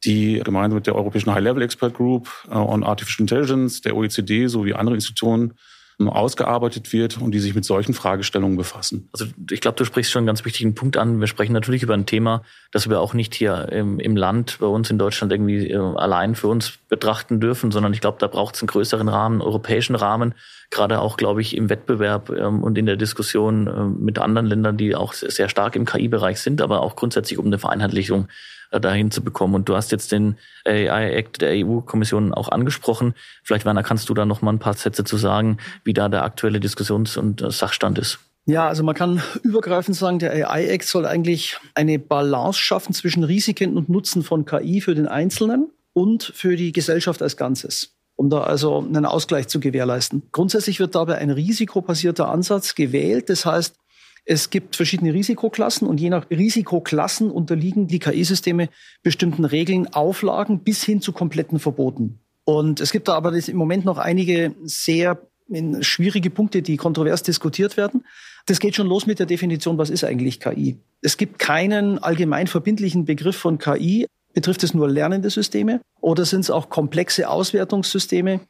die 0.05 0.41
gemeinsam 0.45 0.77
mit 0.77 0.87
der 0.87 0.95
Europäischen 0.95 1.35
High-Level 1.35 1.63
Expert 1.63 1.95
Group 1.95 2.31
äh, 2.49 2.55
on 2.55 2.85
Artificial 2.85 3.23
Intelligence, 3.23 3.81
der 3.81 3.97
OECD 3.97 4.47
sowie 4.47 4.75
andere 4.75 4.95
Institutionen 4.95 5.55
ausgearbeitet 5.99 6.93
wird 6.93 7.21
und 7.21 7.33
die 7.33 7.39
sich 7.39 7.55
mit 7.55 7.65
solchen 7.65 7.95
Fragestellungen 7.95 8.59
befassen. 8.59 9.09
Also 9.13 9.27
ich 9.51 9.63
glaube, 9.63 9.79
du 9.79 9.85
sprichst 9.87 10.13
schon 10.13 10.21
einen 10.21 10.27
ganz 10.27 10.45
wichtigen 10.45 10.75
Punkt 10.75 10.99
an. 10.99 11.21
Wir 11.21 11.27
sprechen 11.27 11.55
natürlich 11.55 11.83
über 11.83 11.95
ein 11.95 12.05
Thema, 12.05 12.43
das 12.71 12.91
wir 12.91 13.01
auch 13.01 13.15
nicht 13.15 13.35
hier 13.35 13.71
im, 13.73 13.99
im 13.99 14.15
Land 14.15 14.59
bei 14.61 14.67
uns 14.67 14.91
in 14.91 14.99
Deutschland 14.99 15.33
irgendwie 15.33 15.71
äh, 15.71 15.77
allein 15.77 16.35
für 16.35 16.49
uns 16.49 16.75
betrachten 16.91 17.41
dürfen, 17.41 17.71
sondern 17.71 17.95
ich 17.95 18.03
glaube, 18.03 18.19
da 18.21 18.27
braucht 18.27 18.57
es 18.57 18.63
einen 18.63 18.69
größeren 18.69 19.09
Rahmen, 19.09 19.37
einen 19.37 19.49
europäischen 19.49 19.97
Rahmen, 19.97 20.35
gerade 20.71 21.01
auch, 21.01 21.17
glaube 21.17 21.41
ich, 21.41 21.57
im 21.57 21.71
Wettbewerb 21.71 22.29
ähm, 22.29 22.63
und 22.63 22.77
in 22.77 22.85
der 22.85 22.97
Diskussion 22.97 23.67
äh, 23.67 23.85
mit 23.85 24.19
anderen 24.19 24.47
Ländern, 24.47 24.77
die 24.77 24.95
auch 24.95 25.15
sehr 25.15 25.49
stark 25.49 25.77
im 25.77 25.87
KI-Bereich 25.87 26.41
sind, 26.41 26.61
aber 26.61 26.83
auch 26.83 26.97
grundsätzlich 26.97 27.39
um 27.39 27.47
eine 27.47 27.59
Vereinheitlichung 27.59 28.29
dahin 28.71 29.11
zu 29.11 29.23
bekommen. 29.23 29.55
Und 29.55 29.69
du 29.69 29.77
hast 29.77 29.93
jetzt 29.93 30.13
den 30.13 30.37
AI-Act 30.65 31.43
der 31.43 31.67
EU-Kommission 31.67 32.35
auch 32.35 32.49
angesprochen. 32.49 33.15
Vielleicht, 33.43 33.65
Werner, 33.65 33.83
kannst 33.83 34.09
du 34.09 34.15
da 34.15 34.25
noch 34.25 34.43
mal 34.43 34.53
ein 34.53 34.59
paar 34.59 34.75
Sätze 34.75 35.05
zu 35.05 35.17
sagen, 35.17 35.59
wie 35.85 35.93
da 35.93 36.09
der 36.09 36.25
aktuelle 36.25 36.61
Diskussions- 36.61 37.17
und 37.17 37.43
äh, 37.43 37.51
Sachstand 37.51 37.99
ist? 37.99 38.19
Ja, 38.47 38.69
also 38.69 38.85
man 38.85 38.95
kann 38.95 39.23
übergreifend 39.43 39.97
sagen, 39.97 40.19
der 40.19 40.33
AI-Act 40.33 40.87
soll 40.87 41.07
eigentlich 41.07 41.59
eine 41.75 41.99
Balance 41.99 42.61
schaffen 42.61 42.95
zwischen 42.95 43.25
Risiken 43.25 43.77
und 43.77 43.89
Nutzen 43.89 44.23
von 44.23 44.45
KI 44.45 44.81
für 44.81 44.95
den 44.95 45.09
Einzelnen 45.09 45.71
und 45.93 46.23
für 46.23 46.57
die 46.57 46.73
Gesellschaft 46.73 47.23
als 47.23 47.37
Ganzes 47.37 47.97
um 48.17 48.31
da 48.31 48.41
also 48.41 48.79
einen 48.79 49.05
Ausgleich 49.05 49.47
zu 49.49 49.61
gewährleisten. 49.61 50.23
Grundsätzlich 50.33 50.81
wird 50.81 50.95
dabei 50.95 51.19
ein 51.19 51.31
risikobasierter 51.31 52.29
Ansatz 52.29 52.75
gewählt. 52.75 53.29
Das 53.29 53.45
heißt, 53.45 53.77
es 54.29 54.51
gibt 54.51 54.75
verschiedene 54.75 55.15
Risikoklassen 55.15 55.87
und 55.87 56.01
je 56.01 56.11
nach 56.11 56.29
Risikoklassen 56.31 57.31
unterliegen 57.31 57.87
die 57.87 58.01
KI-Systeme 58.01 58.69
bestimmten 59.05 59.45
Regeln, 59.45 59.87
Auflagen 59.95 60.65
bis 60.65 60.83
hin 60.83 61.01
zu 61.01 61.13
kompletten 61.13 61.61
Verboten. 61.61 62.19
Und 62.45 62.81
es 62.81 62.91
gibt 62.91 63.07
da 63.07 63.15
aber 63.15 63.33
im 63.33 63.57
Moment 63.57 63.85
noch 63.85 63.99
einige 63.99 64.55
sehr 64.65 65.21
schwierige 65.81 66.31
Punkte, 66.31 66.61
die 66.61 66.77
kontrovers 66.77 67.23
diskutiert 67.23 67.77
werden. 67.77 68.05
Das 68.47 68.59
geht 68.59 68.75
schon 68.75 68.89
los 68.89 69.07
mit 69.07 69.21
der 69.21 69.27
Definition, 69.27 69.79
was 69.79 69.91
ist 69.91 70.03
eigentlich 70.03 70.41
KI? 70.41 70.77
Es 71.03 71.17
gibt 71.17 71.39
keinen 71.39 71.99
allgemein 71.99 72.49
verbindlichen 72.49 73.05
Begriff 73.05 73.37
von 73.37 73.59
KI. 73.59 74.07
Betrifft 74.35 74.65
es 74.65 74.75
nur 74.75 74.89
lernende 74.89 75.31
Systeme 75.31 75.81
oder 76.01 76.25
sind 76.25 76.41
es 76.41 76.51
auch 76.51 76.69
komplexe 76.69 77.29
Auswertungssysteme, 77.29 78.41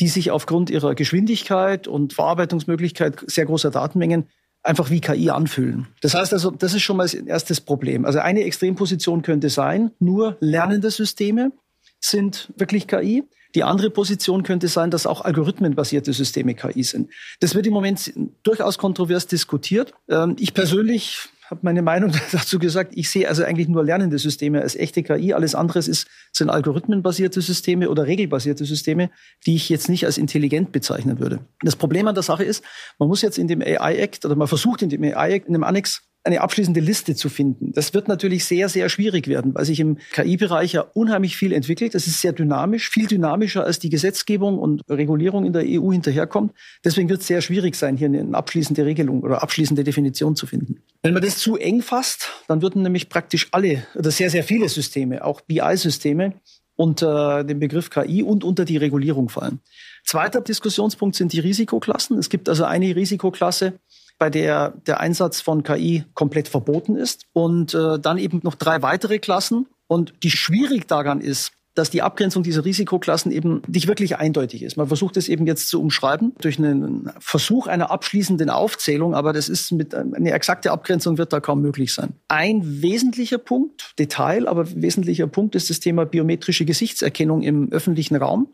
die 0.00 0.08
sich 0.08 0.30
aufgrund 0.30 0.68
ihrer 0.68 0.94
Geschwindigkeit 0.94 1.88
und 1.88 2.12
Verarbeitungsmöglichkeit 2.12 3.24
sehr 3.26 3.46
großer 3.46 3.70
Datenmengen 3.70 4.26
einfach 4.64 4.90
wie 4.90 5.00
KI 5.00 5.30
anfühlen. 5.30 5.86
Das 6.00 6.14
heißt 6.14 6.32
also, 6.32 6.50
das 6.50 6.74
ist 6.74 6.82
schon 6.82 6.96
mal 6.96 7.04
das 7.04 7.14
erstes 7.14 7.60
Problem. 7.60 8.04
Also 8.04 8.18
eine 8.18 8.42
Extremposition 8.44 9.22
könnte 9.22 9.50
sein, 9.50 9.90
nur 10.00 10.36
lernende 10.40 10.90
Systeme 10.90 11.52
sind 12.00 12.52
wirklich 12.56 12.86
KI. 12.86 13.24
Die 13.54 13.62
andere 13.62 13.90
Position 13.90 14.42
könnte 14.42 14.66
sein, 14.66 14.90
dass 14.90 15.06
auch 15.06 15.20
algorithmenbasierte 15.20 16.12
Systeme 16.12 16.54
KI 16.54 16.82
sind. 16.82 17.10
Das 17.38 17.54
wird 17.54 17.66
im 17.66 17.72
Moment 17.72 18.12
durchaus 18.42 18.78
kontrovers 18.78 19.28
diskutiert. 19.28 19.94
Ähm, 20.08 20.34
ich 20.40 20.54
persönlich 20.54 21.28
habe 21.50 21.60
meine 21.62 21.82
Meinung 21.82 22.12
dazu 22.32 22.58
gesagt. 22.58 22.92
Ich 22.94 23.10
sehe 23.10 23.28
also 23.28 23.44
eigentlich 23.44 23.68
nur 23.68 23.84
lernende 23.84 24.18
Systeme 24.18 24.62
als 24.62 24.76
echte 24.76 25.02
KI. 25.02 25.32
Alles 25.34 25.54
andere 25.54 25.78
ist, 25.78 26.06
sind 26.32 26.50
algorithmenbasierte 26.50 27.40
Systeme 27.40 27.90
oder 27.90 28.06
regelbasierte 28.06 28.64
Systeme, 28.64 29.10
die 29.46 29.56
ich 29.56 29.68
jetzt 29.68 29.88
nicht 29.88 30.06
als 30.06 30.18
intelligent 30.18 30.72
bezeichnen 30.72 31.18
würde. 31.18 31.40
Das 31.60 31.76
Problem 31.76 32.08
an 32.08 32.14
der 32.14 32.22
Sache 32.22 32.44
ist, 32.44 32.64
man 32.98 33.08
muss 33.08 33.22
jetzt 33.22 33.38
in 33.38 33.48
dem 33.48 33.60
AI 33.62 33.96
Act 33.96 34.24
oder 34.24 34.36
man 34.36 34.48
versucht 34.48 34.82
in 34.82 34.88
dem 34.88 35.02
AI 35.02 35.32
Act, 35.32 35.46
in 35.46 35.52
dem 35.52 35.64
Annex 35.64 36.02
eine 36.24 36.40
abschließende 36.40 36.80
Liste 36.80 37.14
zu 37.14 37.28
finden. 37.28 37.72
Das 37.72 37.92
wird 37.92 38.08
natürlich 38.08 38.46
sehr, 38.46 38.70
sehr 38.70 38.88
schwierig 38.88 39.28
werden, 39.28 39.54
weil 39.54 39.66
sich 39.66 39.78
im 39.78 39.98
KI-Bereich 40.12 40.72
ja 40.72 40.80
unheimlich 40.94 41.36
viel 41.36 41.52
entwickelt. 41.52 41.94
Das 41.94 42.06
ist 42.06 42.22
sehr 42.22 42.32
dynamisch, 42.32 42.88
viel 42.88 43.06
dynamischer 43.06 43.64
als 43.64 43.78
die 43.78 43.90
Gesetzgebung 43.90 44.58
und 44.58 44.82
Regulierung 44.88 45.44
in 45.44 45.52
der 45.52 45.64
EU 45.66 45.92
hinterherkommt. 45.92 46.52
Deswegen 46.82 47.10
wird 47.10 47.20
es 47.20 47.26
sehr 47.26 47.42
schwierig 47.42 47.76
sein, 47.76 47.98
hier 47.98 48.08
eine 48.08 48.34
abschließende 48.34 48.86
Regelung 48.86 49.22
oder 49.22 49.42
abschließende 49.42 49.84
Definition 49.84 50.34
zu 50.34 50.46
finden. 50.46 50.82
Wenn 51.02 51.12
man 51.12 51.22
das 51.22 51.36
zu 51.36 51.56
eng 51.56 51.82
fasst, 51.82 52.30
dann 52.48 52.62
würden 52.62 52.82
nämlich 52.82 53.10
praktisch 53.10 53.48
alle 53.50 53.86
oder 53.94 54.10
sehr, 54.10 54.30
sehr 54.30 54.44
viele 54.44 54.70
Systeme, 54.70 55.22
auch 55.24 55.42
BI-Systeme, 55.42 56.32
unter 56.76 57.44
den 57.44 57.60
Begriff 57.60 57.90
KI 57.90 58.22
und 58.22 58.44
unter 58.44 58.64
die 58.64 58.78
Regulierung 58.78 59.28
fallen. 59.28 59.60
Zweiter 60.04 60.40
Diskussionspunkt 60.40 61.16
sind 61.16 61.32
die 61.32 61.40
Risikoklassen. 61.40 62.18
Es 62.18 62.28
gibt 62.30 62.48
also 62.48 62.64
eine 62.64 62.96
Risikoklasse, 62.96 63.74
bei 64.18 64.30
der 64.30 64.70
der 64.86 65.00
Einsatz 65.00 65.40
von 65.40 65.62
KI 65.62 66.04
komplett 66.14 66.48
verboten 66.48 66.96
ist. 66.96 67.24
Und 67.32 67.74
äh, 67.74 67.98
dann 67.98 68.18
eben 68.18 68.40
noch 68.42 68.54
drei 68.54 68.82
weitere 68.82 69.18
Klassen. 69.18 69.66
Und 69.86 70.14
die 70.22 70.30
schwierig 70.30 70.88
daran 70.88 71.20
ist, 71.20 71.52
dass 71.74 71.90
die 71.90 72.02
Abgrenzung 72.02 72.42
dieser 72.42 72.64
Risikoklassen 72.64 73.32
eben 73.32 73.62
nicht 73.66 73.88
wirklich 73.88 74.16
eindeutig 74.16 74.62
ist. 74.62 74.76
Man 74.76 74.86
versucht 74.86 75.16
es 75.16 75.28
eben 75.28 75.46
jetzt 75.46 75.68
zu 75.68 75.80
umschreiben 75.80 76.32
durch 76.40 76.58
einen 76.58 77.10
Versuch 77.18 77.66
einer 77.66 77.90
abschließenden 77.90 78.48
Aufzählung, 78.48 79.14
aber 79.14 79.32
das 79.32 79.48
ist 79.48 79.72
mit 79.72 79.94
eine 79.94 80.32
exakte 80.32 80.70
Abgrenzung 80.70 81.18
wird 81.18 81.32
da 81.32 81.40
kaum 81.40 81.60
möglich 81.60 81.92
sein. 81.92 82.14
Ein 82.28 82.82
wesentlicher 82.82 83.38
Punkt, 83.38 83.94
Detail, 83.98 84.46
aber 84.46 84.70
wesentlicher 84.74 85.26
Punkt 85.26 85.56
ist 85.56 85.68
das 85.68 85.80
Thema 85.80 86.06
biometrische 86.06 86.64
Gesichtserkennung 86.64 87.42
im 87.42 87.72
öffentlichen 87.72 88.16
Raum, 88.16 88.48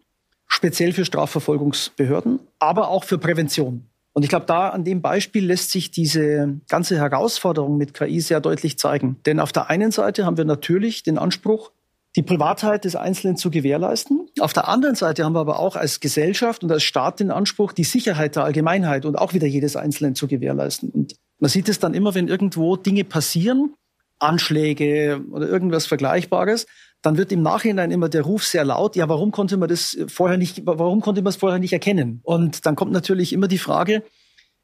speziell 0.46 0.92
für 0.92 1.04
Strafverfolgungsbehörden, 1.04 2.40
aber 2.58 2.88
auch 2.88 3.04
für 3.04 3.18
Prävention. 3.18 3.89
Und 4.12 4.24
ich 4.24 4.28
glaube, 4.28 4.46
da 4.46 4.70
an 4.70 4.84
dem 4.84 5.02
Beispiel 5.02 5.46
lässt 5.46 5.70
sich 5.70 5.90
diese 5.90 6.60
ganze 6.68 6.96
Herausforderung 6.96 7.76
mit 7.76 7.94
KI 7.94 8.20
sehr 8.20 8.40
deutlich 8.40 8.78
zeigen. 8.78 9.16
Denn 9.24 9.38
auf 9.38 9.52
der 9.52 9.70
einen 9.70 9.92
Seite 9.92 10.26
haben 10.26 10.36
wir 10.36 10.44
natürlich 10.44 11.02
den 11.02 11.16
Anspruch, 11.16 11.70
die 12.16 12.22
Privatheit 12.22 12.84
des 12.84 12.96
Einzelnen 12.96 13.36
zu 13.36 13.50
gewährleisten. 13.50 14.26
Auf 14.40 14.52
der 14.52 14.66
anderen 14.66 14.96
Seite 14.96 15.24
haben 15.24 15.34
wir 15.34 15.40
aber 15.40 15.60
auch 15.60 15.76
als 15.76 16.00
Gesellschaft 16.00 16.64
und 16.64 16.72
als 16.72 16.82
Staat 16.82 17.20
den 17.20 17.30
Anspruch, 17.30 17.72
die 17.72 17.84
Sicherheit 17.84 18.34
der 18.34 18.44
Allgemeinheit 18.44 19.04
und 19.04 19.16
auch 19.16 19.32
wieder 19.32 19.46
jedes 19.46 19.76
Einzelnen 19.76 20.16
zu 20.16 20.26
gewährleisten. 20.26 20.90
Und 20.90 21.14
man 21.38 21.50
sieht 21.50 21.68
es 21.68 21.78
dann 21.78 21.94
immer, 21.94 22.14
wenn 22.16 22.26
irgendwo 22.26 22.76
Dinge 22.76 23.04
passieren, 23.04 23.74
Anschläge 24.18 25.24
oder 25.30 25.48
irgendwas 25.48 25.86
Vergleichbares, 25.86 26.66
dann 27.02 27.16
wird 27.16 27.32
im 27.32 27.42
Nachhinein 27.42 27.90
immer 27.90 28.08
der 28.08 28.22
Ruf 28.22 28.44
sehr 28.44 28.64
laut, 28.64 28.96
ja, 28.96 29.08
warum 29.08 29.30
konnte 29.30 29.56
man 29.56 29.68
das 29.68 29.96
vorher 30.08 30.36
nicht, 30.36 30.62
warum 30.64 31.00
konnte 31.00 31.22
man 31.22 31.30
es 31.30 31.36
vorher 31.36 31.58
nicht 31.58 31.72
erkennen? 31.72 32.20
Und 32.22 32.66
dann 32.66 32.76
kommt 32.76 32.92
natürlich 32.92 33.32
immer 33.32 33.48
die 33.48 33.58
Frage, 33.58 34.02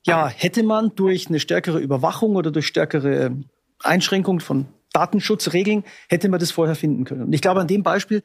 ja, 0.06 0.28
hätte 0.28 0.62
man 0.62 0.92
durch 0.94 1.28
eine 1.28 1.40
stärkere 1.40 1.78
Überwachung 1.78 2.36
oder 2.36 2.50
durch 2.50 2.66
stärkere 2.66 3.36
Einschränkung 3.80 4.40
von 4.40 4.66
Datenschutzregeln, 4.92 5.84
hätte 6.08 6.28
man 6.28 6.40
das 6.40 6.50
vorher 6.50 6.76
finden 6.76 7.04
können. 7.04 7.24
Und 7.24 7.32
ich 7.32 7.40
glaube, 7.40 7.60
an 7.60 7.66
dem 7.66 7.82
Beispiel 7.82 8.22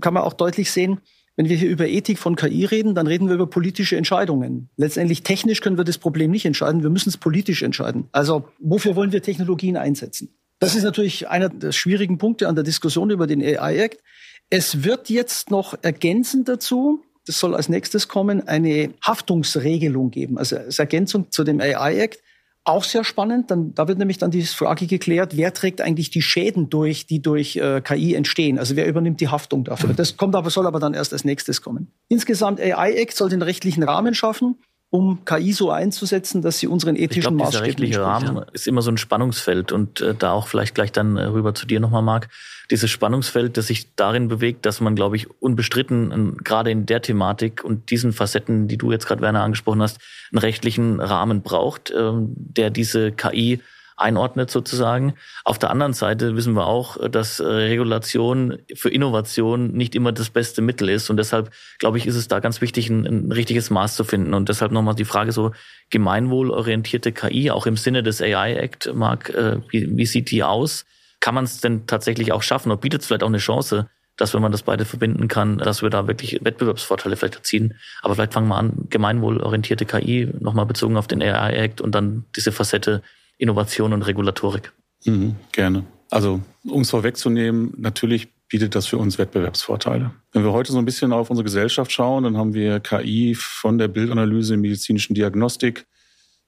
kann 0.00 0.14
man 0.14 0.22
auch 0.22 0.34
deutlich 0.34 0.70
sehen, 0.70 1.00
wenn 1.36 1.48
wir 1.48 1.56
hier 1.56 1.70
über 1.70 1.88
Ethik 1.88 2.18
von 2.18 2.36
KI 2.36 2.66
reden, 2.66 2.94
dann 2.94 3.06
reden 3.06 3.28
wir 3.28 3.34
über 3.34 3.46
politische 3.46 3.96
Entscheidungen. 3.96 4.68
Letztendlich 4.76 5.22
technisch 5.22 5.62
können 5.62 5.78
wir 5.78 5.84
das 5.84 5.96
Problem 5.96 6.30
nicht 6.30 6.44
entscheiden, 6.44 6.82
wir 6.82 6.90
müssen 6.90 7.08
es 7.08 7.16
politisch 7.16 7.62
entscheiden. 7.62 8.08
Also 8.12 8.48
wofür 8.58 8.96
wollen 8.96 9.12
wir 9.12 9.22
Technologien 9.22 9.78
einsetzen? 9.78 10.34
Das 10.62 10.76
ist 10.76 10.84
natürlich 10.84 11.28
einer 11.28 11.48
der 11.48 11.72
schwierigen 11.72 12.18
Punkte 12.18 12.46
an 12.46 12.54
der 12.54 12.62
Diskussion 12.62 13.10
über 13.10 13.26
den 13.26 13.42
AI 13.42 13.78
Act. 13.78 14.00
Es 14.48 14.84
wird 14.84 15.10
jetzt 15.10 15.50
noch 15.50 15.74
ergänzend 15.82 16.48
dazu, 16.48 17.02
das 17.26 17.40
soll 17.40 17.56
als 17.56 17.68
nächstes 17.68 18.06
kommen, 18.06 18.46
eine 18.46 18.94
Haftungsregelung 19.04 20.12
geben, 20.12 20.38
also 20.38 20.56
als 20.56 20.78
Ergänzung 20.78 21.32
zu 21.32 21.42
dem 21.42 21.60
AI 21.60 21.98
Act. 21.98 22.22
Auch 22.62 22.84
sehr 22.84 23.02
spannend. 23.02 23.50
Dann, 23.50 23.74
da 23.74 23.88
wird 23.88 23.98
nämlich 23.98 24.18
dann 24.18 24.30
die 24.30 24.44
Frage 24.44 24.86
geklärt, 24.86 25.36
wer 25.36 25.52
trägt 25.52 25.80
eigentlich 25.80 26.10
die 26.10 26.22
Schäden 26.22 26.70
durch, 26.70 27.06
die 27.06 27.20
durch 27.20 27.56
äh, 27.56 27.80
KI 27.80 28.14
entstehen? 28.14 28.60
Also 28.60 28.76
wer 28.76 28.86
übernimmt 28.86 29.20
die 29.20 29.26
Haftung 29.26 29.64
dafür? 29.64 29.94
Das 29.94 30.16
kommt 30.16 30.36
aber, 30.36 30.48
soll 30.48 30.68
aber 30.68 30.78
dann 30.78 30.94
erst 30.94 31.12
als 31.12 31.24
nächstes 31.24 31.60
kommen. 31.60 31.90
Insgesamt 32.06 32.60
AI 32.60 32.92
Act 32.92 33.16
soll 33.16 33.30
den 33.30 33.42
rechtlichen 33.42 33.82
Rahmen 33.82 34.14
schaffen 34.14 34.58
um 34.92 35.24
KI 35.24 35.54
so 35.54 35.70
einzusetzen, 35.70 36.42
dass 36.42 36.58
sie 36.58 36.66
unseren 36.66 36.96
ethischen 36.96 37.32
ich 37.32 37.38
glaub, 37.38 37.46
Maßstäben 37.46 37.64
rechtliche 37.64 38.02
Rahmen 38.02 38.44
ist 38.52 38.68
immer 38.68 38.82
so 38.82 38.90
ein 38.90 38.98
Spannungsfeld 38.98 39.72
und 39.72 40.02
äh, 40.02 40.14
da 40.14 40.32
auch 40.32 40.48
vielleicht 40.48 40.74
gleich 40.74 40.92
dann 40.92 41.16
äh, 41.16 41.22
rüber 41.24 41.54
zu 41.54 41.64
dir 41.64 41.80
nochmal, 41.80 42.02
Marc. 42.02 42.28
Dieses 42.70 42.90
Spannungsfeld, 42.90 43.56
das 43.56 43.68
sich 43.68 43.94
darin 43.96 44.28
bewegt, 44.28 44.66
dass 44.66 44.82
man, 44.82 44.94
glaube 44.94 45.16
ich, 45.16 45.30
unbestritten 45.40 46.36
gerade 46.44 46.70
in 46.70 46.84
der 46.84 47.00
Thematik 47.00 47.64
und 47.64 47.90
diesen 47.90 48.12
Facetten, 48.12 48.68
die 48.68 48.76
du 48.76 48.92
jetzt 48.92 49.06
gerade, 49.06 49.22
Werner, 49.22 49.42
angesprochen 49.42 49.80
hast, 49.80 49.98
einen 50.30 50.38
rechtlichen 50.38 51.00
Rahmen 51.00 51.40
braucht, 51.40 51.90
äh, 51.90 52.12
der 52.12 52.68
diese 52.68 53.12
KI 53.12 53.60
einordnet 54.02 54.50
sozusagen. 54.50 55.14
Auf 55.44 55.58
der 55.58 55.70
anderen 55.70 55.92
Seite 55.94 56.36
wissen 56.36 56.54
wir 56.54 56.66
auch, 56.66 56.96
dass 57.08 57.40
äh, 57.40 57.44
Regulation 57.44 58.58
für 58.74 58.90
Innovation 58.90 59.72
nicht 59.72 59.94
immer 59.94 60.12
das 60.12 60.30
beste 60.30 60.60
Mittel 60.60 60.88
ist. 60.88 61.08
Und 61.10 61.16
deshalb, 61.16 61.50
glaube 61.78 61.98
ich, 61.98 62.06
ist 62.06 62.16
es 62.16 62.28
da 62.28 62.40
ganz 62.40 62.60
wichtig, 62.60 62.90
ein, 62.90 63.06
ein 63.06 63.32
richtiges 63.32 63.70
Maß 63.70 63.94
zu 63.94 64.04
finden. 64.04 64.34
Und 64.34 64.48
deshalb 64.48 64.72
nochmal 64.72 64.94
die 64.94 65.04
Frage 65.04 65.32
so, 65.32 65.52
gemeinwohlorientierte 65.90 67.12
KI, 67.12 67.50
auch 67.50 67.66
im 67.66 67.76
Sinne 67.76 68.02
des 68.02 68.20
AI 68.20 68.54
Act, 68.54 68.92
Marc, 68.94 69.30
äh, 69.30 69.58
wie, 69.70 69.96
wie 69.96 70.06
sieht 70.06 70.30
die 70.30 70.42
aus? 70.42 70.84
Kann 71.20 71.34
man 71.34 71.44
es 71.44 71.60
denn 71.60 71.86
tatsächlich 71.86 72.32
auch 72.32 72.42
schaffen? 72.42 72.70
Oder 72.70 72.80
bietet 72.80 73.02
es 73.02 73.06
vielleicht 73.06 73.22
auch 73.22 73.28
eine 73.28 73.38
Chance, 73.38 73.88
dass 74.16 74.34
wenn 74.34 74.42
man 74.42 74.52
das 74.52 74.62
beide 74.62 74.84
verbinden 74.84 75.28
kann, 75.28 75.58
dass 75.58 75.82
wir 75.82 75.90
da 75.90 76.06
wirklich 76.06 76.38
Wettbewerbsvorteile 76.42 77.16
vielleicht 77.16 77.36
erzielen. 77.36 77.74
Aber 78.02 78.14
vielleicht 78.14 78.34
fangen 78.34 78.48
wir 78.48 78.56
an, 78.56 78.86
gemeinwohlorientierte 78.90 79.86
KI, 79.86 80.28
nochmal 80.38 80.66
bezogen 80.66 80.96
auf 80.96 81.06
den 81.06 81.22
AI 81.22 81.52
Act 81.54 81.80
und 81.80 81.94
dann 81.94 82.24
diese 82.36 82.52
Facette 82.52 83.02
Innovation 83.42 83.92
und 83.92 84.02
Regulatorik. 84.02 84.72
Mhm, 85.04 85.34
gerne. 85.50 85.84
Also, 86.10 86.40
um 86.64 86.82
es 86.82 86.90
vorwegzunehmen, 86.90 87.74
natürlich 87.76 88.28
bietet 88.48 88.74
das 88.74 88.86
für 88.86 88.98
uns 88.98 89.18
Wettbewerbsvorteile. 89.18 90.12
Wenn 90.32 90.44
wir 90.44 90.52
heute 90.52 90.70
so 90.70 90.78
ein 90.78 90.84
bisschen 90.84 91.12
auf 91.12 91.30
unsere 91.30 91.44
Gesellschaft 91.44 91.90
schauen, 91.90 92.24
dann 92.24 92.36
haben 92.36 92.54
wir 92.54 92.80
KI 92.80 93.34
von 93.34 93.78
der 93.78 93.88
Bildanalyse 93.88 94.54
in 94.54 94.60
medizinischen 94.60 95.14
Diagnostik 95.14 95.86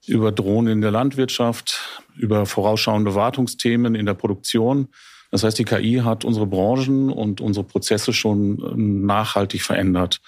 über 0.07 0.31
Drohnen 0.31 0.71
in 0.71 0.81
der 0.81 0.91
Landwirtschaft, 0.91 2.01
über 2.15 2.45
vorausschauende 2.45 3.15
Wartungsthemen 3.15 3.95
in 3.95 4.05
der 4.05 4.13
Produktion. 4.13 4.87
Das 5.31 5.43
heißt, 5.43 5.57
die 5.57 5.65
KI 5.65 6.01
hat 6.03 6.23
unsere 6.23 6.45
Branchen 6.45 7.09
und 7.09 7.41
unsere 7.41 7.65
Prozesse 7.65 8.13
schon 8.13 9.05
nachhaltig 9.05 9.63
verändert. 9.63 10.21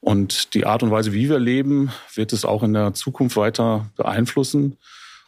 Und 0.00 0.54
die 0.54 0.64
Art 0.64 0.82
und 0.82 0.90
Weise, 0.92 1.12
wie 1.12 1.28
wir 1.28 1.40
leben, 1.40 1.90
wird 2.14 2.32
es 2.32 2.44
auch 2.44 2.62
in 2.62 2.72
der 2.72 2.94
Zukunft 2.94 3.36
weiter 3.36 3.90
beeinflussen. 3.96 4.78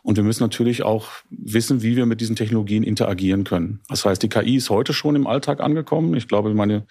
Und 0.02 0.16
wir 0.16 0.24
müssen 0.24 0.42
natürlich 0.42 0.82
auch 0.82 1.08
wissen, 1.30 1.82
wie 1.82 1.96
wir 1.96 2.06
mit 2.06 2.20
diesen 2.20 2.36
Technologien 2.36 2.82
interagieren 2.82 3.44
können. 3.44 3.80
Das 3.88 4.04
heißt, 4.04 4.22
die 4.22 4.28
KI 4.28 4.56
ist 4.56 4.70
heute 4.70 4.92
schon 4.92 5.16
im 5.16 5.26
Alltag 5.26 5.60
angekommen. 5.60 6.14
Ich 6.14 6.28
glaube, 6.28 6.52
meine, 6.54 6.86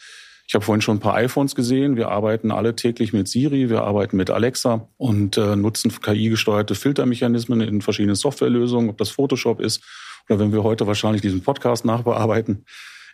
ich 0.48 0.56
habe 0.56 0.64
vorhin 0.64 0.82
schon 0.82 0.98
ein 0.98 1.02
paar 1.02 1.16
iPhones 1.16 1.56
gesehen. 1.56 1.98
Wir 1.98 2.10
arbeiten 2.10 2.52
alle 2.52 2.76
täglich 2.76 3.14
mit 3.14 3.28
Siri, 3.28 3.70
wir 3.70 3.84
arbeiten 3.84 4.18
mit 4.18 4.30
Alexa 4.30 4.88
und 4.98 5.38
äh, 5.38 5.56
nutzen 5.56 5.92
KI-gesteuerte 5.92 6.76
Filtermechanismen 6.76 7.62
in 7.62 7.82
verschiedenen 7.82 8.16
Softwarelösungen, 8.16 8.90
ob 8.90 8.98
das 8.98 9.10
Photoshop 9.10 9.60
ist 9.60 9.84
oder 10.30 10.40
wenn 10.40 10.52
wir 10.52 10.64
heute 10.64 10.88
wahrscheinlich 10.88 11.22
diesen 11.22 11.42
Podcast 11.42 11.86
nachbearbeiten. 11.86 12.66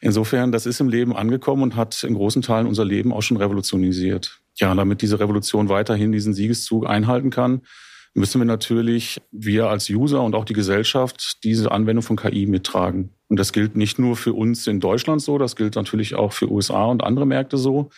Insofern, 0.01 0.51
das 0.51 0.65
ist 0.65 0.81
im 0.81 0.89
Leben 0.89 1.15
angekommen 1.15 1.63
und 1.63 1.75
hat 1.75 2.03
in 2.03 2.13
großen 2.13 2.41
Teilen 2.41 2.67
unser 2.67 2.83
Leben 2.83 3.13
auch 3.13 3.21
schon 3.21 3.37
revolutionisiert. 3.37 4.41
Ja, 4.55 4.75
damit 4.75 5.01
diese 5.01 5.19
Revolution 5.19 5.69
weiterhin 5.69 6.11
diesen 6.11 6.33
Siegeszug 6.33 6.85
einhalten 6.87 7.29
kann, 7.29 7.61
müssen 8.13 8.39
wir 8.39 8.45
natürlich, 8.45 9.21
wir 9.31 9.69
als 9.69 9.89
User 9.89 10.21
und 10.21 10.35
auch 10.35 10.45
die 10.45 10.53
Gesellschaft, 10.53 11.43
diese 11.43 11.71
Anwendung 11.71 12.03
von 12.03 12.15
KI 12.15 12.45
mittragen. 12.45 13.09
Und 13.27 13.39
das 13.39 13.53
gilt 13.53 13.75
nicht 13.75 13.97
nur 13.97 14.15
für 14.15 14.33
uns 14.33 14.67
in 14.67 14.79
Deutschland 14.79 15.21
so, 15.21 15.37
das 15.37 15.55
gilt 15.55 15.75
natürlich 15.75 16.15
auch 16.15 16.33
für 16.33 16.51
USA 16.51 16.85
und 16.85 17.03
andere 17.03 17.25
Märkte 17.25 17.57
so. 17.57 17.89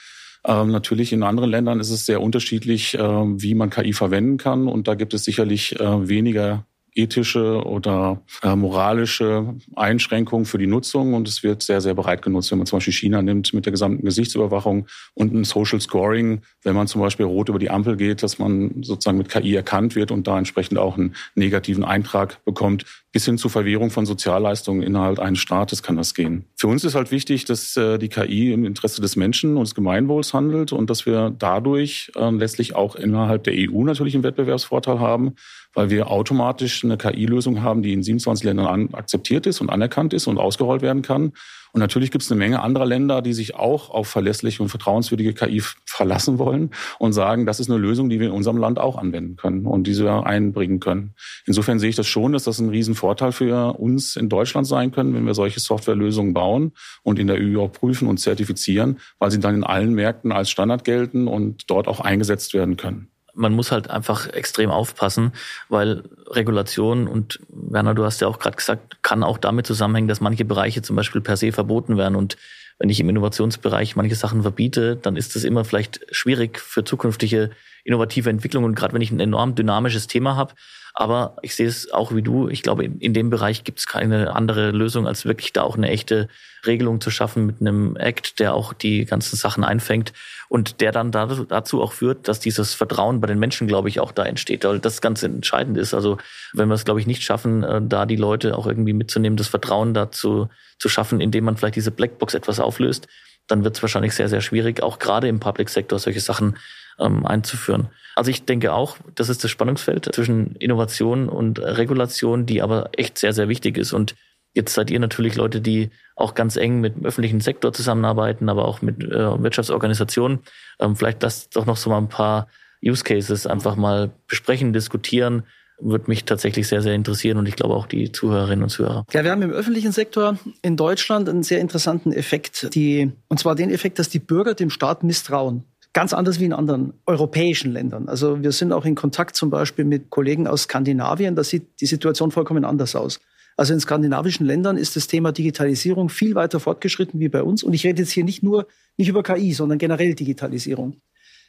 Ähm, 0.48 0.72
natürlich 0.72 1.12
in 1.12 1.24
anderen 1.24 1.50
Ländern 1.50 1.80
ist 1.80 1.90
es 1.90 2.06
sehr 2.06 2.22
unterschiedlich, 2.22 2.94
äh, 2.94 3.00
wie 3.00 3.56
man 3.56 3.70
KI 3.70 3.94
verwenden 3.94 4.38
kann. 4.38 4.68
Und 4.68 4.88
da 4.88 4.96
gibt 4.96 5.14
es 5.14 5.24
sicherlich 5.24 5.80
äh, 5.80 6.08
weniger 6.08 6.66
ethische 6.96 7.64
oder 7.64 8.22
äh, 8.42 8.56
moralische 8.56 9.56
Einschränkungen 9.76 10.46
für 10.46 10.58
die 10.58 10.68
Nutzung. 10.68 11.14
Und 11.14 11.28
es 11.28 11.44
wird 11.44 11.62
sehr, 11.62 11.82
sehr 11.82 11.94
breit 11.94 12.22
genutzt, 12.22 12.52
wenn 12.52 12.58
man 12.58 12.68
zum 12.68 12.78
Beispiel 12.78 12.94
China 12.94 13.22
nimmt 13.22 13.54
mit 13.54 13.66
der 13.66 13.72
gesamten 13.72 14.04
Gesichtsüberwachung 14.04 14.88
und 15.14 15.34
ein 15.34 15.44
Social 15.44 15.82
Scoring, 15.82 16.42
wenn 16.64 16.76
man 16.76 16.88
zum 16.88 17.02
Beispiel 17.02 17.26
rot 17.26 17.50
über 17.50 17.60
die 17.60 17.70
Ampel 17.70 17.98
geht, 17.98 18.24
dass 18.24 18.40
man 18.40 18.82
sozusagen 18.82 19.18
mit 19.18 19.30
KI 19.30 19.56
erkannt 19.56 19.96
wird 19.96 20.12
und 20.12 20.28
da 20.28 20.38
entsprechend 20.38 20.78
auch 20.78 20.98
einen 20.98 21.16
negativen 21.36 21.84
Eintrag 21.84 22.44
bekommt, 22.46 22.86
bis 23.16 23.24
hin 23.24 23.38
zur 23.38 23.50
Verwehrung 23.50 23.92
von 23.92 24.06
Sozialleistungen 24.06 24.84
innerhalb 24.84 25.20
eines 25.20 25.40
Staates 25.40 25.82
kann 25.82 25.96
das 25.96 26.14
gehen. 26.16 26.44
Für 26.58 26.68
uns 26.68 26.84
ist 26.84 26.96
halt 26.96 27.12
wichtig, 27.12 27.46
dass 27.46 27.78
äh, 27.78 27.98
die 27.98 28.10
KI 28.10 28.52
im 28.52 28.66
Interesse 28.66 29.02
des 29.02 29.16
Menschen 29.16 29.56
und 29.56 29.64
des 29.64 29.74
Gemeinwohls 29.74 30.34
handelt 30.34 30.74
und 30.74 30.90
dass 30.90 31.06
wir 31.06 31.30
dadurch 31.30 32.12
äh, 32.18 32.30
letztlich 32.32 32.76
auch 32.76 32.98
innerhalb 32.98 33.46
der 33.46 33.54
EU 33.56 33.86
natürlich 33.86 34.16
einen 34.16 34.26
Wettbewerbsvorteil 34.26 35.00
haben, 35.00 35.36
weil 35.74 35.90
wir 35.90 36.12
automatisch 36.12 36.84
eine 36.84 36.98
KI-Lösung 36.98 37.62
haben, 37.62 37.84
die 37.84 37.94
in 37.94 38.04
27 38.04 38.44
Ländern 38.44 38.94
akzeptiert 38.94 39.46
ist 39.46 39.62
und 39.62 39.70
anerkannt 39.70 40.14
ist 40.14 40.28
und 40.28 40.38
ausgerollt 40.38 40.82
werden 40.82 41.02
kann. 41.02 41.32
Und 41.76 41.82
natürlich 41.82 42.10
gibt 42.10 42.24
es 42.24 42.32
eine 42.32 42.40
Menge 42.40 42.62
anderer 42.62 42.86
Länder, 42.86 43.22
die 43.22 43.34
sich 43.34 43.56
auch 43.56 43.90
auf 43.90 44.08
verlässliche 44.08 44.64
und 44.64 44.70
vertrauenswürdige 44.70 45.34
KI 45.34 45.62
verlassen 45.86 46.40
wollen 46.40 46.70
und 47.00 47.12
sagen, 47.12 47.46
das 47.46 47.60
ist 47.60 47.70
eine 47.70 47.78
Lösung, 47.78 48.08
die 48.08 48.22
wir 48.22 48.28
in 48.28 48.32
unserem 48.32 48.56
Land 48.56 48.80
auch 48.80 48.98
anwenden 48.98 49.36
können 49.36 49.66
und 49.66 49.86
diese 49.86 50.26
einbringen 50.26 50.80
können. 50.80 51.16
Insofern 51.46 51.78
sehe 51.80 51.90
ich 51.90 51.98
das 51.98 52.08
schon, 52.08 52.32
dass 52.32 52.46
das 52.46 52.60
ein 52.60 52.70
Riesenvorteil 52.70 53.34
für 53.34 53.78
uns 53.78 54.16
in 54.16 54.30
Deutschland 54.30 54.66
sein 54.68 54.94
können, 54.94 55.14
wenn 55.14 55.26
wir 55.26 55.34
solche 55.34 55.60
Softwarelösungen 55.60 56.34
bauen 56.34 56.72
und 57.04 57.20
in 57.20 57.28
der 57.28 57.40
EU 57.42 57.60
auch 57.60 57.74
prüfen 57.74 58.08
und 58.08 58.22
zertifizieren, 58.22 59.00
weil 59.20 59.32
sie 59.32 59.42
dann 59.42 59.56
in 59.56 59.66
allen 59.66 59.94
Märkten 59.94 60.32
als 60.32 60.50
Standard 60.50 60.86
gelten 60.86 61.28
und 61.28 61.70
dort 61.70 61.90
auch 61.90 62.00
eingesetzt 62.00 62.54
werden 62.54 62.78
können 62.78 63.10
man 63.36 63.54
muss 63.54 63.72
halt 63.72 63.90
einfach 63.90 64.28
extrem 64.28 64.72
aufpassen, 64.72 65.34
weil 65.70 66.04
Regulation 66.28 67.08
und 67.08 67.40
Werner, 67.50 67.94
du 67.94 68.04
hast 68.06 68.22
ja 68.22 68.28
auch 68.28 68.40
gerade 68.40 68.58
gesagt, 68.58 69.04
kann 69.04 69.24
auch 69.24 69.38
damit 69.38 69.68
zusammenhängen, 69.68 70.08
dass 70.08 70.22
manche 70.22 70.46
Bereiche 70.46 70.82
zum 70.82 70.96
Beispiel 70.96 71.22
per 71.22 71.38
se 71.38 71.52
verboten 71.52 71.98
werden. 71.98 72.16
Und 72.16 72.38
wenn 72.80 72.90
ich 72.90 73.00
im 73.00 73.10
Innovationsbereich 73.10 73.96
manche 73.96 74.16
Sachen 74.16 74.42
verbiete, 74.42 74.96
dann 74.96 75.16
ist 75.16 75.36
es 75.36 75.44
immer 75.44 75.66
vielleicht 75.66 76.06
schwierig 76.12 76.60
für 76.60 76.84
zukünftige 76.84 77.52
innovative 77.86 78.30
Entwicklung 78.30 78.66
und 78.66 78.76
gerade 78.76 78.94
wenn 78.94 79.02
ich 79.02 79.12
ein 79.12 79.20
enorm 79.22 79.56
dynamisches 79.56 80.08
Thema 80.08 80.36
habe, 80.36 80.54
aber 80.98 81.36
ich 81.42 81.56
sehe 81.56 81.68
es 81.68 81.92
auch 81.92 82.16
wie 82.16 82.22
du. 82.22 82.48
Ich 82.48 82.64
glaube, 82.64 82.86
in, 82.86 83.00
in 83.00 83.14
dem 83.14 83.30
Bereich 83.30 83.66
gibt 83.66 83.80
es 83.80 83.86
keine 83.86 84.34
andere 84.34 84.72
Lösung, 84.72 85.08
als 85.08 85.26
wirklich 85.26 85.52
da 85.52 85.62
auch 85.62 85.76
eine 85.76 85.90
echte 85.90 86.30
Regelung 86.66 87.02
zu 87.02 87.12
schaffen 87.12 87.46
mit 87.46 87.60
einem 87.60 87.98
Act, 87.98 88.40
der 88.40 88.54
auch 88.54 88.72
die 88.72 89.04
ganzen 89.04 89.36
Sachen 89.36 89.66
einfängt 89.66 90.14
und 90.48 90.80
der 90.80 90.94
dann 90.94 91.12
dazu 91.12 91.82
auch 91.82 91.92
führt, 91.92 92.30
dass 92.30 92.40
dieses 92.40 92.74
Vertrauen 92.74 93.20
bei 93.20 93.28
den 93.28 93.40
Menschen, 93.40 93.68
glaube 93.68 93.90
ich, 93.90 94.00
auch 94.00 94.14
da 94.14 94.24
entsteht, 94.24 94.64
weil 94.64 94.80
das 94.80 95.02
ganz 95.02 95.22
entscheidend 95.22 95.78
ist. 95.78 95.94
Also 95.94 96.18
wenn 96.54 96.70
wir 96.70 96.76
es, 96.76 96.86
glaube 96.86 97.02
ich, 97.02 97.08
nicht 97.08 97.24
schaffen, 97.24 97.64
äh, 97.64 97.82
da 97.84 98.06
die 98.06 98.16
Leute 98.16 98.58
auch 98.58 98.66
irgendwie 98.66 98.94
mitzunehmen, 98.94 99.36
das 99.36 99.50
Vertrauen 99.50 99.94
dazu 99.94 100.48
zu 100.80 100.88
schaffen, 100.88 101.20
indem 101.20 101.44
man 101.44 101.58
vielleicht 101.58 101.76
diese 101.76 101.92
Blackbox 101.92 102.34
etwas 102.34 102.62
auflöst, 102.62 103.08
dann 103.48 103.64
wird 103.64 103.76
es 103.76 103.82
wahrscheinlich 103.82 104.14
sehr, 104.14 104.30
sehr 104.30 104.42
schwierig, 104.42 104.82
auch 104.82 105.00
gerade 105.00 105.28
im 105.28 105.40
Public 105.40 105.70
Sector 105.70 106.00
solche 106.00 106.20
Sachen 106.20 106.58
ähm, 107.00 107.26
einzuführen. 107.26 107.90
Also 108.16 108.32
ich 108.32 108.46
denke 108.46 108.74
auch, 108.74 108.98
das 109.16 109.30
ist 109.30 109.44
das 109.44 109.52
Spannungsfeld 109.52 110.14
zwischen 110.14 110.56
Innovation 110.56 111.28
und 111.28 111.60
Regulation, 111.60 112.46
die 112.46 112.62
aber 112.62 112.90
echt 112.98 113.18
sehr, 113.18 113.34
sehr 113.34 113.50
wichtig 113.50 113.78
ist. 113.78 113.92
Und 113.92 114.16
jetzt 114.54 114.74
seid 114.74 114.90
ihr 114.90 115.00
natürlich 115.00 115.36
Leute, 115.36 115.60
die 115.60 115.90
auch 116.16 116.34
ganz 116.34 116.56
eng 116.56 116.80
mit 116.80 116.96
dem 116.96 117.06
öffentlichen 117.06 117.42
Sektor 117.42 117.74
zusammenarbeiten, 117.74 118.48
aber 118.48 118.66
auch 118.66 118.82
mit 118.82 119.04
äh, 119.04 119.44
Wirtschaftsorganisationen. 119.44 120.40
Ähm, 120.80 120.96
vielleicht 120.96 121.22
lasst 121.24 121.56
doch 121.56 121.66
noch 121.66 121.78
so 121.78 121.90
mal 121.90 121.98
ein 121.98 122.10
paar 122.10 122.48
Use 122.84 123.04
Cases 123.04 123.48
einfach 123.48 123.76
mal 123.76 124.12
besprechen, 124.28 124.72
diskutieren 124.72 125.44
würde 125.80 126.06
mich 126.08 126.26
tatsächlich 126.26 126.68
sehr, 126.68 126.82
sehr 126.82 126.94
interessieren 126.94 127.38
und 127.38 127.48
ich 127.48 127.56
glaube 127.56 127.74
auch 127.74 127.88
die 127.88 128.12
Zuhörerinnen 128.12 128.64
und 128.64 128.70
Zuhörer. 128.70 129.06
Ja, 129.12 129.24
wir 129.24 129.32
haben 129.32 129.42
im 129.42 129.52
öffentlichen 129.52 129.92
Sektor 129.92 130.38
in 130.62 130.78
Deutschland 130.78 131.28
einen 131.30 131.44
sehr 131.44 131.60
interessanten 131.60 132.12
Effekt, 132.12 132.74
die, 132.74 133.12
und 133.28 133.40
zwar 133.40 133.56
den 133.56 133.72
Effekt, 133.72 134.00
dass 134.00 134.10
die 134.10 134.20
Bürger 134.20 134.54
dem 134.54 134.70
Staat 134.70 135.04
misstrauen. 135.04 135.64
Ganz 135.94 136.14
anders 136.14 136.40
wie 136.40 136.46
in 136.46 136.54
anderen 136.54 136.94
europäischen 137.06 137.72
Ländern. 137.72 138.10
Also 138.10 138.44
wir 138.44 138.52
sind 138.52 138.74
auch 138.74 138.84
in 138.84 138.96
Kontakt 138.96 139.36
zum 139.38 139.50
Beispiel 139.50 139.86
mit 139.86 140.10
Kollegen 140.10 140.46
aus 140.46 140.64
Skandinavien. 140.64 141.36
Da 141.36 141.44
sieht 141.44 141.80
die 141.80 141.86
Situation 141.86 142.32
vollkommen 142.32 142.66
anders 142.66 142.96
aus. 142.96 143.20
Also 143.58 143.74
in 143.74 143.80
skandinavischen 143.80 144.46
Ländern 144.46 144.76
ist 144.76 144.98
das 144.98 145.08
Thema 145.08 145.32
Digitalisierung 145.32 146.10
viel 146.10 146.36
weiter 146.36 146.60
fortgeschritten 146.60 147.22
wie 147.22 147.30
bei 147.30 147.42
uns. 147.42 147.64
Und 147.64 147.74
ich 147.74 147.86
rede 147.86 148.02
jetzt 148.02 148.12
hier 148.12 148.26
nicht 148.26 148.44
nur 148.44 148.68
nicht 148.98 149.08
über 149.08 149.24
KI, 149.24 149.54
sondern 149.54 149.78
generell 149.78 150.14
Digitalisierung. 150.16 150.98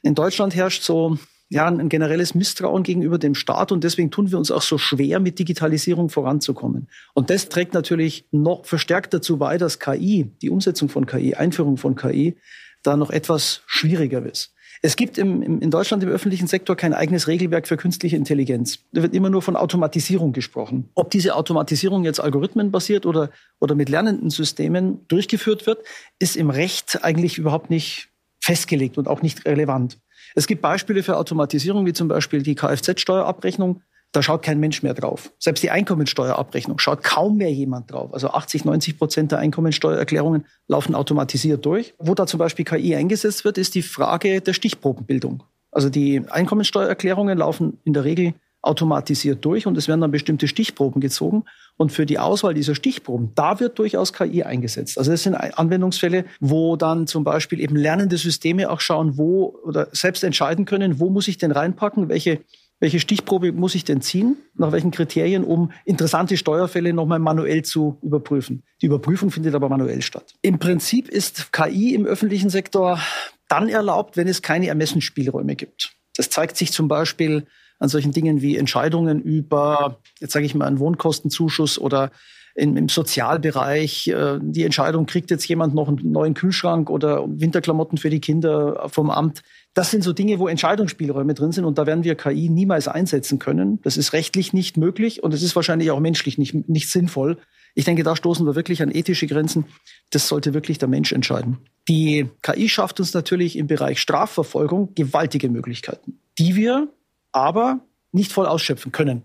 In 0.02 0.14
Deutschland 0.14 0.54
herrscht 0.54 0.84
so 0.84 1.18
ja, 1.48 1.66
ein 1.66 1.88
generelles 1.88 2.34
Misstrauen 2.34 2.82
gegenüber 2.82 3.18
dem 3.18 3.34
Staat 3.34 3.70
und 3.70 3.84
deswegen 3.84 4.10
tun 4.10 4.30
wir 4.30 4.38
uns 4.38 4.50
auch 4.50 4.62
so 4.62 4.78
schwer, 4.78 5.20
mit 5.20 5.38
Digitalisierung 5.38 6.08
voranzukommen. 6.08 6.88
Und 7.14 7.30
das 7.30 7.48
trägt 7.48 7.72
natürlich 7.72 8.26
noch 8.32 8.64
verstärkt 8.66 9.14
dazu 9.14 9.38
bei, 9.38 9.56
dass 9.56 9.78
KI, 9.78 10.32
die 10.42 10.50
Umsetzung 10.50 10.88
von 10.88 11.06
KI, 11.06 11.34
Einführung 11.34 11.76
von 11.76 11.94
KI, 11.94 12.36
da 12.82 12.96
noch 12.96 13.10
etwas 13.10 13.62
schwieriger 13.66 14.24
ist. 14.24 14.52
Es 14.82 14.96
gibt 14.96 15.18
im, 15.18 15.42
im, 15.42 15.60
in 15.60 15.70
Deutschland 15.70 16.02
im 16.02 16.10
öffentlichen 16.10 16.46
Sektor 16.46 16.76
kein 16.76 16.92
eigenes 16.92 17.28
Regelwerk 17.28 17.66
für 17.66 17.76
künstliche 17.76 18.16
Intelligenz. 18.16 18.80
Da 18.92 19.02
wird 19.02 19.14
immer 19.14 19.30
nur 19.30 19.42
von 19.42 19.56
Automatisierung 19.56 20.32
gesprochen. 20.32 20.90
Ob 20.94 21.10
diese 21.10 21.34
Automatisierung 21.34 22.04
jetzt 22.04 22.20
algorithmenbasiert 22.20 23.06
oder, 23.06 23.30
oder 23.58 23.74
mit 23.74 23.88
lernenden 23.88 24.30
Systemen 24.30 25.06
durchgeführt 25.08 25.66
wird, 25.66 25.82
ist 26.18 26.36
im 26.36 26.50
Recht 26.50 27.04
eigentlich 27.04 27.38
überhaupt 27.38 27.70
nicht 27.70 28.10
festgelegt 28.40 28.98
und 28.98 29.08
auch 29.08 29.22
nicht 29.22 29.44
relevant. 29.46 29.98
Es 30.36 30.46
gibt 30.46 30.60
Beispiele 30.60 31.02
für 31.02 31.16
Automatisierung, 31.16 31.86
wie 31.86 31.94
zum 31.94 32.08
Beispiel 32.08 32.42
die 32.42 32.54
Kfz-Steuerabrechnung. 32.54 33.80
Da 34.12 34.22
schaut 34.22 34.42
kein 34.42 34.60
Mensch 34.60 34.82
mehr 34.82 34.92
drauf. 34.92 35.32
Selbst 35.38 35.62
die 35.62 35.70
Einkommensteuerabrechnung 35.70 36.78
schaut 36.78 37.02
kaum 37.02 37.38
mehr 37.38 37.50
jemand 37.50 37.90
drauf. 37.90 38.12
Also 38.12 38.28
80, 38.28 38.66
90 38.66 38.98
Prozent 38.98 39.32
der 39.32 39.38
Einkommensteuererklärungen 39.38 40.44
laufen 40.68 40.94
automatisiert 40.94 41.64
durch. 41.64 41.94
Wo 41.98 42.14
da 42.14 42.26
zum 42.26 42.36
Beispiel 42.38 42.66
KI 42.66 42.94
eingesetzt 42.94 43.46
wird, 43.46 43.56
ist 43.56 43.74
die 43.74 43.82
Frage 43.82 44.42
der 44.42 44.52
Stichprobenbildung. 44.52 45.42
Also 45.70 45.88
die 45.88 46.22
Einkommensteuererklärungen 46.28 47.38
laufen 47.38 47.78
in 47.84 47.94
der 47.94 48.04
Regel 48.04 48.34
automatisiert 48.60 49.42
durch 49.42 49.66
und 49.66 49.78
es 49.78 49.88
werden 49.88 50.02
dann 50.02 50.10
bestimmte 50.10 50.48
Stichproben 50.48 51.00
gezogen. 51.00 51.44
Und 51.76 51.92
für 51.92 52.06
die 52.06 52.18
Auswahl 52.18 52.54
dieser 52.54 52.74
Stichproben, 52.74 53.32
da 53.34 53.60
wird 53.60 53.78
durchaus 53.78 54.12
KI 54.12 54.42
eingesetzt. 54.42 54.98
Also 54.98 55.10
das 55.10 55.22
sind 55.22 55.34
Anwendungsfälle, 55.34 56.24
wo 56.40 56.76
dann 56.76 57.06
zum 57.06 57.22
Beispiel 57.22 57.60
eben 57.60 57.76
lernende 57.76 58.16
Systeme 58.16 58.70
auch 58.70 58.80
schauen, 58.80 59.18
wo 59.18 59.58
oder 59.64 59.88
selbst 59.92 60.24
entscheiden 60.24 60.64
können, 60.64 61.00
wo 61.00 61.10
muss 61.10 61.28
ich 61.28 61.38
denn 61.38 61.52
reinpacken, 61.52 62.08
welche 62.08 62.40
welche 62.78 63.00
Stichprobe 63.00 63.52
muss 63.52 63.74
ich 63.74 63.84
denn 63.84 64.02
ziehen? 64.02 64.36
Nach 64.54 64.70
welchen 64.70 64.90
Kriterien, 64.90 65.44
um 65.44 65.72
interessante 65.86 66.36
Steuerfälle 66.36 66.92
nochmal 66.92 67.18
manuell 67.18 67.62
zu 67.62 67.98
überprüfen? 68.02 68.64
Die 68.82 68.86
Überprüfung 68.86 69.30
findet 69.30 69.54
aber 69.54 69.70
manuell 69.70 70.02
statt. 70.02 70.34
Im 70.42 70.58
Prinzip 70.58 71.08
ist 71.08 71.52
KI 71.52 71.94
im 71.94 72.04
öffentlichen 72.04 72.50
Sektor 72.50 73.00
dann 73.48 73.68
erlaubt, 73.68 74.16
wenn 74.16 74.28
es 74.28 74.42
keine 74.42 74.68
Ermessensspielräume 74.68 75.56
gibt. 75.56 75.94
Das 76.16 76.28
zeigt 76.28 76.56
sich 76.56 76.72
zum 76.72 76.88
Beispiel 76.88 77.46
an 77.78 77.88
solchen 77.88 78.12
Dingen 78.12 78.42
wie 78.42 78.56
Entscheidungen 78.56 79.20
über, 79.20 80.00
jetzt 80.20 80.32
sage 80.32 80.46
ich 80.46 80.54
mal, 80.54 80.66
einen 80.66 80.78
Wohnkostenzuschuss 80.78 81.78
oder 81.78 82.10
in, 82.56 82.76
im 82.76 82.88
Sozialbereich. 82.88 84.08
Äh, 84.08 84.38
die 84.40 84.64
Entscheidung, 84.64 85.06
kriegt 85.06 85.30
jetzt 85.30 85.46
jemand 85.46 85.74
noch 85.74 85.88
einen 85.88 86.10
neuen 86.10 86.34
Kühlschrank 86.34 86.90
oder 86.90 87.24
Winterklamotten 87.28 87.98
für 87.98 88.10
die 88.10 88.20
Kinder 88.20 88.88
vom 88.88 89.10
Amt. 89.10 89.42
Das 89.74 89.90
sind 89.90 90.02
so 90.02 90.12
Dinge, 90.12 90.38
wo 90.38 90.48
Entscheidungsspielräume 90.48 91.34
drin 91.34 91.52
sind 91.52 91.66
und 91.66 91.76
da 91.76 91.86
werden 91.86 92.02
wir 92.02 92.14
KI 92.14 92.48
niemals 92.48 92.88
einsetzen 92.88 93.38
können. 93.38 93.78
Das 93.82 93.98
ist 93.98 94.14
rechtlich 94.14 94.54
nicht 94.54 94.78
möglich 94.78 95.22
und 95.22 95.34
es 95.34 95.42
ist 95.42 95.54
wahrscheinlich 95.54 95.90
auch 95.90 96.00
menschlich 96.00 96.38
nicht, 96.38 96.68
nicht 96.68 96.90
sinnvoll. 96.90 97.36
Ich 97.74 97.84
denke, 97.84 98.02
da 98.02 98.16
stoßen 98.16 98.46
wir 98.46 98.54
wirklich 98.54 98.82
an 98.82 98.90
ethische 98.90 99.26
Grenzen. 99.26 99.66
Das 100.10 100.28
sollte 100.28 100.54
wirklich 100.54 100.78
der 100.78 100.88
Mensch 100.88 101.12
entscheiden. 101.12 101.58
Die 101.90 102.26
KI 102.40 102.70
schafft 102.70 102.98
uns 103.00 103.12
natürlich 103.12 103.56
im 103.56 103.66
Bereich 103.66 104.00
Strafverfolgung 104.00 104.94
gewaltige 104.94 105.50
Möglichkeiten, 105.50 106.20
die 106.38 106.56
wir 106.56 106.88
aber 107.32 107.80
nicht 108.12 108.32
voll 108.32 108.46
ausschöpfen 108.46 108.92
können 108.92 109.22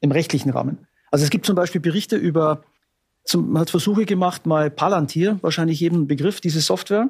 im 0.00 0.12
rechtlichen 0.12 0.50
Rahmen. 0.50 0.86
Also 1.10 1.24
es 1.24 1.30
gibt 1.30 1.46
zum 1.46 1.56
Beispiel 1.56 1.80
Berichte 1.80 2.16
über, 2.16 2.62
zum, 3.24 3.50
man 3.50 3.62
hat 3.62 3.70
Versuche 3.70 4.04
gemacht, 4.04 4.46
mal 4.46 4.70
Palantir, 4.70 5.38
wahrscheinlich 5.42 5.80
jedem 5.80 6.06
Begriff, 6.06 6.40
diese 6.40 6.60
Software. 6.60 7.08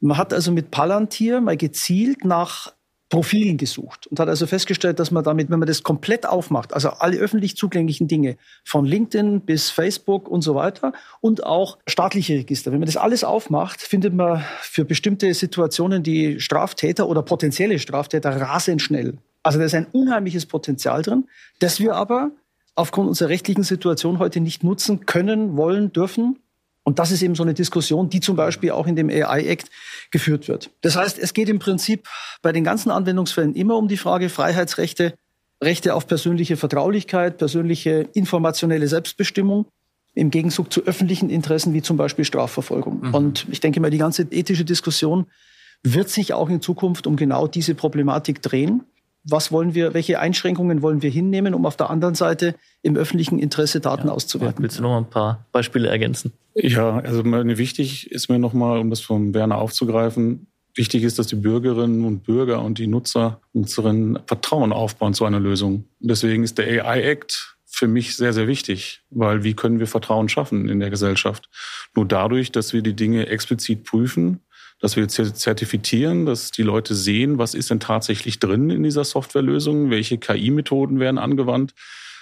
Man 0.00 0.16
hat 0.16 0.32
also 0.32 0.52
mit 0.52 0.70
Palantir 0.70 1.40
mal 1.40 1.56
gezielt 1.56 2.24
nach 2.24 2.72
Profilen 3.08 3.56
gesucht 3.56 4.06
und 4.08 4.20
hat 4.20 4.28
also 4.28 4.46
festgestellt, 4.46 4.98
dass 4.98 5.10
man 5.10 5.24
damit, 5.24 5.48
wenn 5.50 5.58
man 5.58 5.66
das 5.66 5.82
komplett 5.82 6.26
aufmacht, 6.26 6.74
also 6.74 6.90
alle 6.90 7.16
öffentlich 7.16 7.56
zugänglichen 7.56 8.06
Dinge, 8.06 8.36
von 8.64 8.84
LinkedIn 8.84 9.40
bis 9.40 9.70
Facebook 9.70 10.28
und 10.28 10.42
so 10.42 10.54
weiter 10.54 10.92
und 11.20 11.44
auch 11.44 11.78
staatliche 11.86 12.34
Register, 12.34 12.70
wenn 12.70 12.80
man 12.80 12.86
das 12.86 12.98
alles 12.98 13.24
aufmacht, 13.24 13.80
findet 13.80 14.12
man 14.12 14.44
für 14.60 14.84
bestimmte 14.84 15.32
Situationen 15.32 16.02
die 16.02 16.38
Straftäter 16.38 17.08
oder 17.08 17.22
potenzielle 17.22 17.78
Straftäter 17.78 18.38
rasend 18.38 18.82
schnell. 18.82 19.16
Also 19.48 19.58
da 19.58 19.64
ist 19.64 19.74
ein 19.74 19.86
unheimliches 19.92 20.44
Potenzial 20.44 21.00
drin, 21.00 21.24
das 21.58 21.80
wir 21.80 21.94
aber 21.94 22.32
aufgrund 22.74 23.08
unserer 23.08 23.30
rechtlichen 23.30 23.62
Situation 23.62 24.18
heute 24.18 24.40
nicht 24.40 24.62
nutzen 24.62 25.06
können, 25.06 25.56
wollen, 25.56 25.90
dürfen. 25.90 26.38
Und 26.82 26.98
das 26.98 27.12
ist 27.12 27.22
eben 27.22 27.34
so 27.34 27.44
eine 27.44 27.54
Diskussion, 27.54 28.10
die 28.10 28.20
zum 28.20 28.36
Beispiel 28.36 28.72
auch 28.72 28.86
in 28.86 28.94
dem 28.94 29.08
AI-Act 29.08 29.70
geführt 30.10 30.48
wird. 30.48 30.68
Das 30.82 30.96
heißt, 30.96 31.18
es 31.18 31.32
geht 31.32 31.48
im 31.48 31.60
Prinzip 31.60 32.06
bei 32.42 32.52
den 32.52 32.62
ganzen 32.62 32.90
Anwendungsfällen 32.90 33.54
immer 33.54 33.76
um 33.76 33.88
die 33.88 33.96
Frage 33.96 34.28
Freiheitsrechte, 34.28 35.14
Rechte 35.62 35.94
auf 35.94 36.06
persönliche 36.06 36.58
Vertraulichkeit, 36.58 37.38
persönliche 37.38 38.06
informationelle 38.12 38.86
Selbstbestimmung 38.86 39.64
im 40.12 40.30
Gegenzug 40.30 40.70
zu 40.70 40.82
öffentlichen 40.82 41.30
Interessen 41.30 41.72
wie 41.72 41.80
zum 41.80 41.96
Beispiel 41.96 42.26
Strafverfolgung. 42.26 43.00
Mhm. 43.00 43.14
Und 43.14 43.46
ich 43.50 43.60
denke 43.60 43.80
mal, 43.80 43.90
die 43.90 43.96
ganze 43.96 44.26
ethische 44.30 44.66
Diskussion 44.66 45.24
wird 45.82 46.10
sich 46.10 46.34
auch 46.34 46.50
in 46.50 46.60
Zukunft 46.60 47.06
um 47.06 47.16
genau 47.16 47.46
diese 47.46 47.74
Problematik 47.74 48.42
drehen 48.42 48.84
was 49.24 49.52
wollen 49.52 49.74
wir, 49.74 49.94
welche 49.94 50.20
Einschränkungen 50.20 50.82
wollen 50.82 51.02
wir 51.02 51.10
hinnehmen, 51.10 51.54
um 51.54 51.66
auf 51.66 51.76
der 51.76 51.90
anderen 51.90 52.14
Seite 52.14 52.54
im 52.82 52.96
öffentlichen 52.96 53.38
Interesse 53.38 53.80
Daten 53.80 54.08
ja. 54.08 54.12
auszuwerten. 54.12 54.62
Willst 54.62 54.78
du 54.78 54.82
noch 54.82 54.90
mal 54.90 54.98
ein 54.98 55.10
paar 55.10 55.46
Beispiele 55.52 55.88
ergänzen? 55.88 56.32
Ja, 56.54 56.98
also 56.98 57.24
wichtig 57.24 58.10
ist 58.10 58.28
mir 58.28 58.38
nochmal, 58.38 58.78
um 58.78 58.90
das 58.90 59.00
vom 59.00 59.34
Werner 59.34 59.58
aufzugreifen, 59.58 60.46
wichtig 60.74 61.02
ist, 61.02 61.18
dass 61.18 61.26
die 61.26 61.36
Bürgerinnen 61.36 62.04
und 62.04 62.24
Bürger 62.24 62.62
und 62.62 62.78
die 62.78 62.86
Nutzer, 62.86 63.40
Nutzerinnen 63.52 64.20
Vertrauen 64.26 64.72
aufbauen 64.72 65.14
zu 65.14 65.24
einer 65.24 65.40
Lösung. 65.40 65.84
Und 66.00 66.10
deswegen 66.10 66.44
ist 66.44 66.58
der 66.58 66.84
AI-Act 66.84 67.56
für 67.66 67.86
mich 67.86 68.16
sehr, 68.16 68.32
sehr 68.32 68.48
wichtig, 68.48 69.02
weil 69.10 69.44
wie 69.44 69.54
können 69.54 69.78
wir 69.78 69.86
Vertrauen 69.86 70.28
schaffen 70.28 70.68
in 70.68 70.80
der 70.80 70.90
Gesellschaft? 70.90 71.48
Nur 71.94 72.06
dadurch, 72.06 72.50
dass 72.50 72.72
wir 72.72 72.82
die 72.82 72.94
Dinge 72.94 73.26
explizit 73.26 73.84
prüfen, 73.84 74.40
dass 74.80 74.96
wir 74.96 75.08
zertifizieren, 75.08 76.26
dass 76.26 76.50
die 76.50 76.62
Leute 76.62 76.94
sehen, 76.94 77.38
was 77.38 77.54
ist 77.54 77.70
denn 77.70 77.80
tatsächlich 77.80 78.38
drin 78.38 78.70
in 78.70 78.82
dieser 78.82 79.04
Softwarelösung, 79.04 79.90
welche 79.90 80.18
KI-Methoden 80.18 81.00
werden 81.00 81.18
angewandt, 81.18 81.74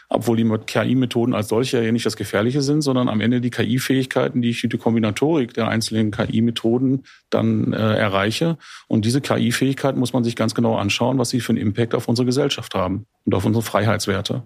obwohl 0.09 0.37
die 0.37 0.49
KI-Methoden 0.66 1.35
als 1.35 1.49
solche 1.49 1.83
ja 1.83 1.92
nicht 1.92 2.07
das 2.07 2.16
Gefährliche 2.16 2.62
sind, 2.62 2.83
sondern 2.83 3.09
am 3.09 3.21
Ende 3.21 3.40
die 3.40 3.51
KI-Fähigkeiten, 3.51 4.40
die 4.40 4.51
ich 4.51 4.61
durch 4.61 4.71
die 4.71 4.79
Kombinatorik 4.79 5.53
der 5.55 5.69
einzelnen 5.69 6.12
KI-Methoden 6.12 7.05
dann 7.29 7.73
äh, 7.73 7.97
erreiche. 7.97 8.57
Und 8.87 9.05
diese 9.05 9.21
KI-Fähigkeiten 9.21 9.99
muss 9.99 10.12
man 10.12 10.25
sich 10.25 10.37
ganz 10.37 10.55
genau 10.55 10.77
anschauen, 10.77 11.19
was 11.19 11.31
sie 11.31 11.40
für 11.40 11.51
einen 11.51 11.59
Impact 11.59 11.95
auf 11.95 12.09
unsere 12.09 12.27
Gesellschaft 12.27 12.75
haben 12.75 13.07
und 13.25 13.35
auf 13.35 13.45
unsere 13.45 13.64
Freiheitswerte. 13.64 14.45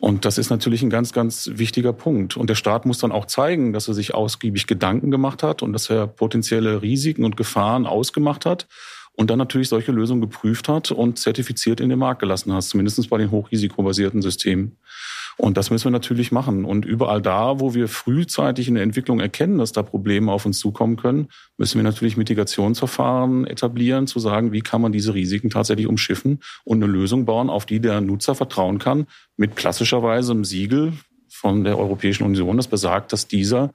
Und 0.00 0.24
das 0.24 0.38
ist 0.38 0.48
natürlich 0.48 0.82
ein 0.82 0.88
ganz, 0.88 1.12
ganz 1.12 1.50
wichtiger 1.52 1.92
Punkt. 1.92 2.38
Und 2.38 2.48
der 2.48 2.54
Staat 2.54 2.86
muss 2.86 2.98
dann 2.98 3.12
auch 3.12 3.26
zeigen, 3.26 3.74
dass 3.74 3.86
er 3.86 3.92
sich 3.92 4.14
ausgiebig 4.14 4.66
Gedanken 4.66 5.10
gemacht 5.10 5.42
hat 5.42 5.62
und 5.62 5.74
dass 5.74 5.90
er 5.90 6.06
potenzielle 6.06 6.80
Risiken 6.80 7.22
und 7.22 7.36
Gefahren 7.36 7.86
ausgemacht 7.86 8.46
hat 8.46 8.66
und 9.20 9.28
dann 9.28 9.38
natürlich 9.38 9.68
solche 9.68 9.92
Lösungen 9.92 10.22
geprüft 10.22 10.66
hat 10.66 10.92
und 10.92 11.18
zertifiziert 11.18 11.78
in 11.78 11.90
den 11.90 11.98
Markt 11.98 12.20
gelassen 12.20 12.54
hat, 12.54 12.62
zumindest 12.62 13.10
bei 13.10 13.18
den 13.18 13.30
hochrisikobasierten 13.30 14.22
Systemen. 14.22 14.78
Und 15.36 15.58
das 15.58 15.68
müssen 15.68 15.84
wir 15.84 15.90
natürlich 15.90 16.32
machen. 16.32 16.64
Und 16.64 16.86
überall 16.86 17.20
da, 17.20 17.60
wo 17.60 17.74
wir 17.74 17.88
frühzeitig 17.88 18.66
in 18.66 18.76
der 18.76 18.82
Entwicklung 18.82 19.20
erkennen, 19.20 19.58
dass 19.58 19.72
da 19.72 19.82
Probleme 19.82 20.32
auf 20.32 20.46
uns 20.46 20.58
zukommen 20.58 20.96
können, 20.96 21.28
müssen 21.58 21.76
wir 21.76 21.82
natürlich 21.82 22.16
Mitigationsverfahren 22.16 23.46
etablieren, 23.46 24.06
zu 24.06 24.20
sagen, 24.20 24.52
wie 24.52 24.62
kann 24.62 24.80
man 24.80 24.90
diese 24.90 25.12
Risiken 25.12 25.50
tatsächlich 25.50 25.86
umschiffen 25.86 26.40
und 26.64 26.82
eine 26.82 26.90
Lösung 26.90 27.26
bauen, 27.26 27.50
auf 27.50 27.66
die 27.66 27.80
der 27.80 28.00
Nutzer 28.00 28.34
vertrauen 28.34 28.78
kann, 28.78 29.06
mit 29.36 29.54
klassischerweise 29.54 30.32
einem 30.32 30.46
Siegel 30.46 30.94
von 31.28 31.64
der 31.64 31.78
Europäischen 31.78 32.24
Union, 32.24 32.56
das 32.56 32.68
besagt, 32.68 33.12
dass 33.12 33.28
dieser 33.28 33.70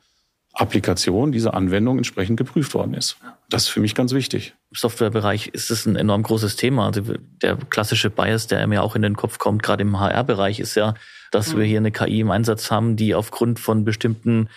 Applikation, 0.55 1.31
diese 1.31 1.53
Anwendung 1.53 1.97
entsprechend 1.97 2.37
geprüft 2.37 2.73
worden 2.73 2.93
ist. 2.93 3.17
Das 3.49 3.63
ist 3.63 3.69
für 3.69 3.81
mich 3.81 3.93
ganz 3.93 4.13
wichtig. 4.13 4.55
Im 4.71 4.77
Softwarebereich 4.77 5.47
ist 5.49 5.69
es 5.69 5.85
ein 5.85 5.95
enorm 5.95 6.23
großes 6.23 6.55
Thema. 6.55 6.87
Also 6.87 7.01
der 7.41 7.57
klassische 7.69 8.09
Bias, 8.09 8.47
der 8.47 8.65
mir 8.65 8.81
auch 8.81 8.95
in 8.95 9.01
den 9.01 9.15
Kopf 9.17 9.37
kommt, 9.37 9.63
gerade 9.63 9.83
im 9.83 9.99
HR-Bereich, 9.99 10.59
ist 10.59 10.75
ja, 10.75 10.95
dass 11.31 11.53
mhm. 11.53 11.59
wir 11.59 11.65
hier 11.65 11.79
eine 11.79 11.91
KI 11.91 12.21
im 12.21 12.31
Einsatz 12.31 12.71
haben, 12.71 12.95
die 12.95 13.13
aufgrund 13.13 13.59
von 13.59 13.83
bestimmten 13.83 14.49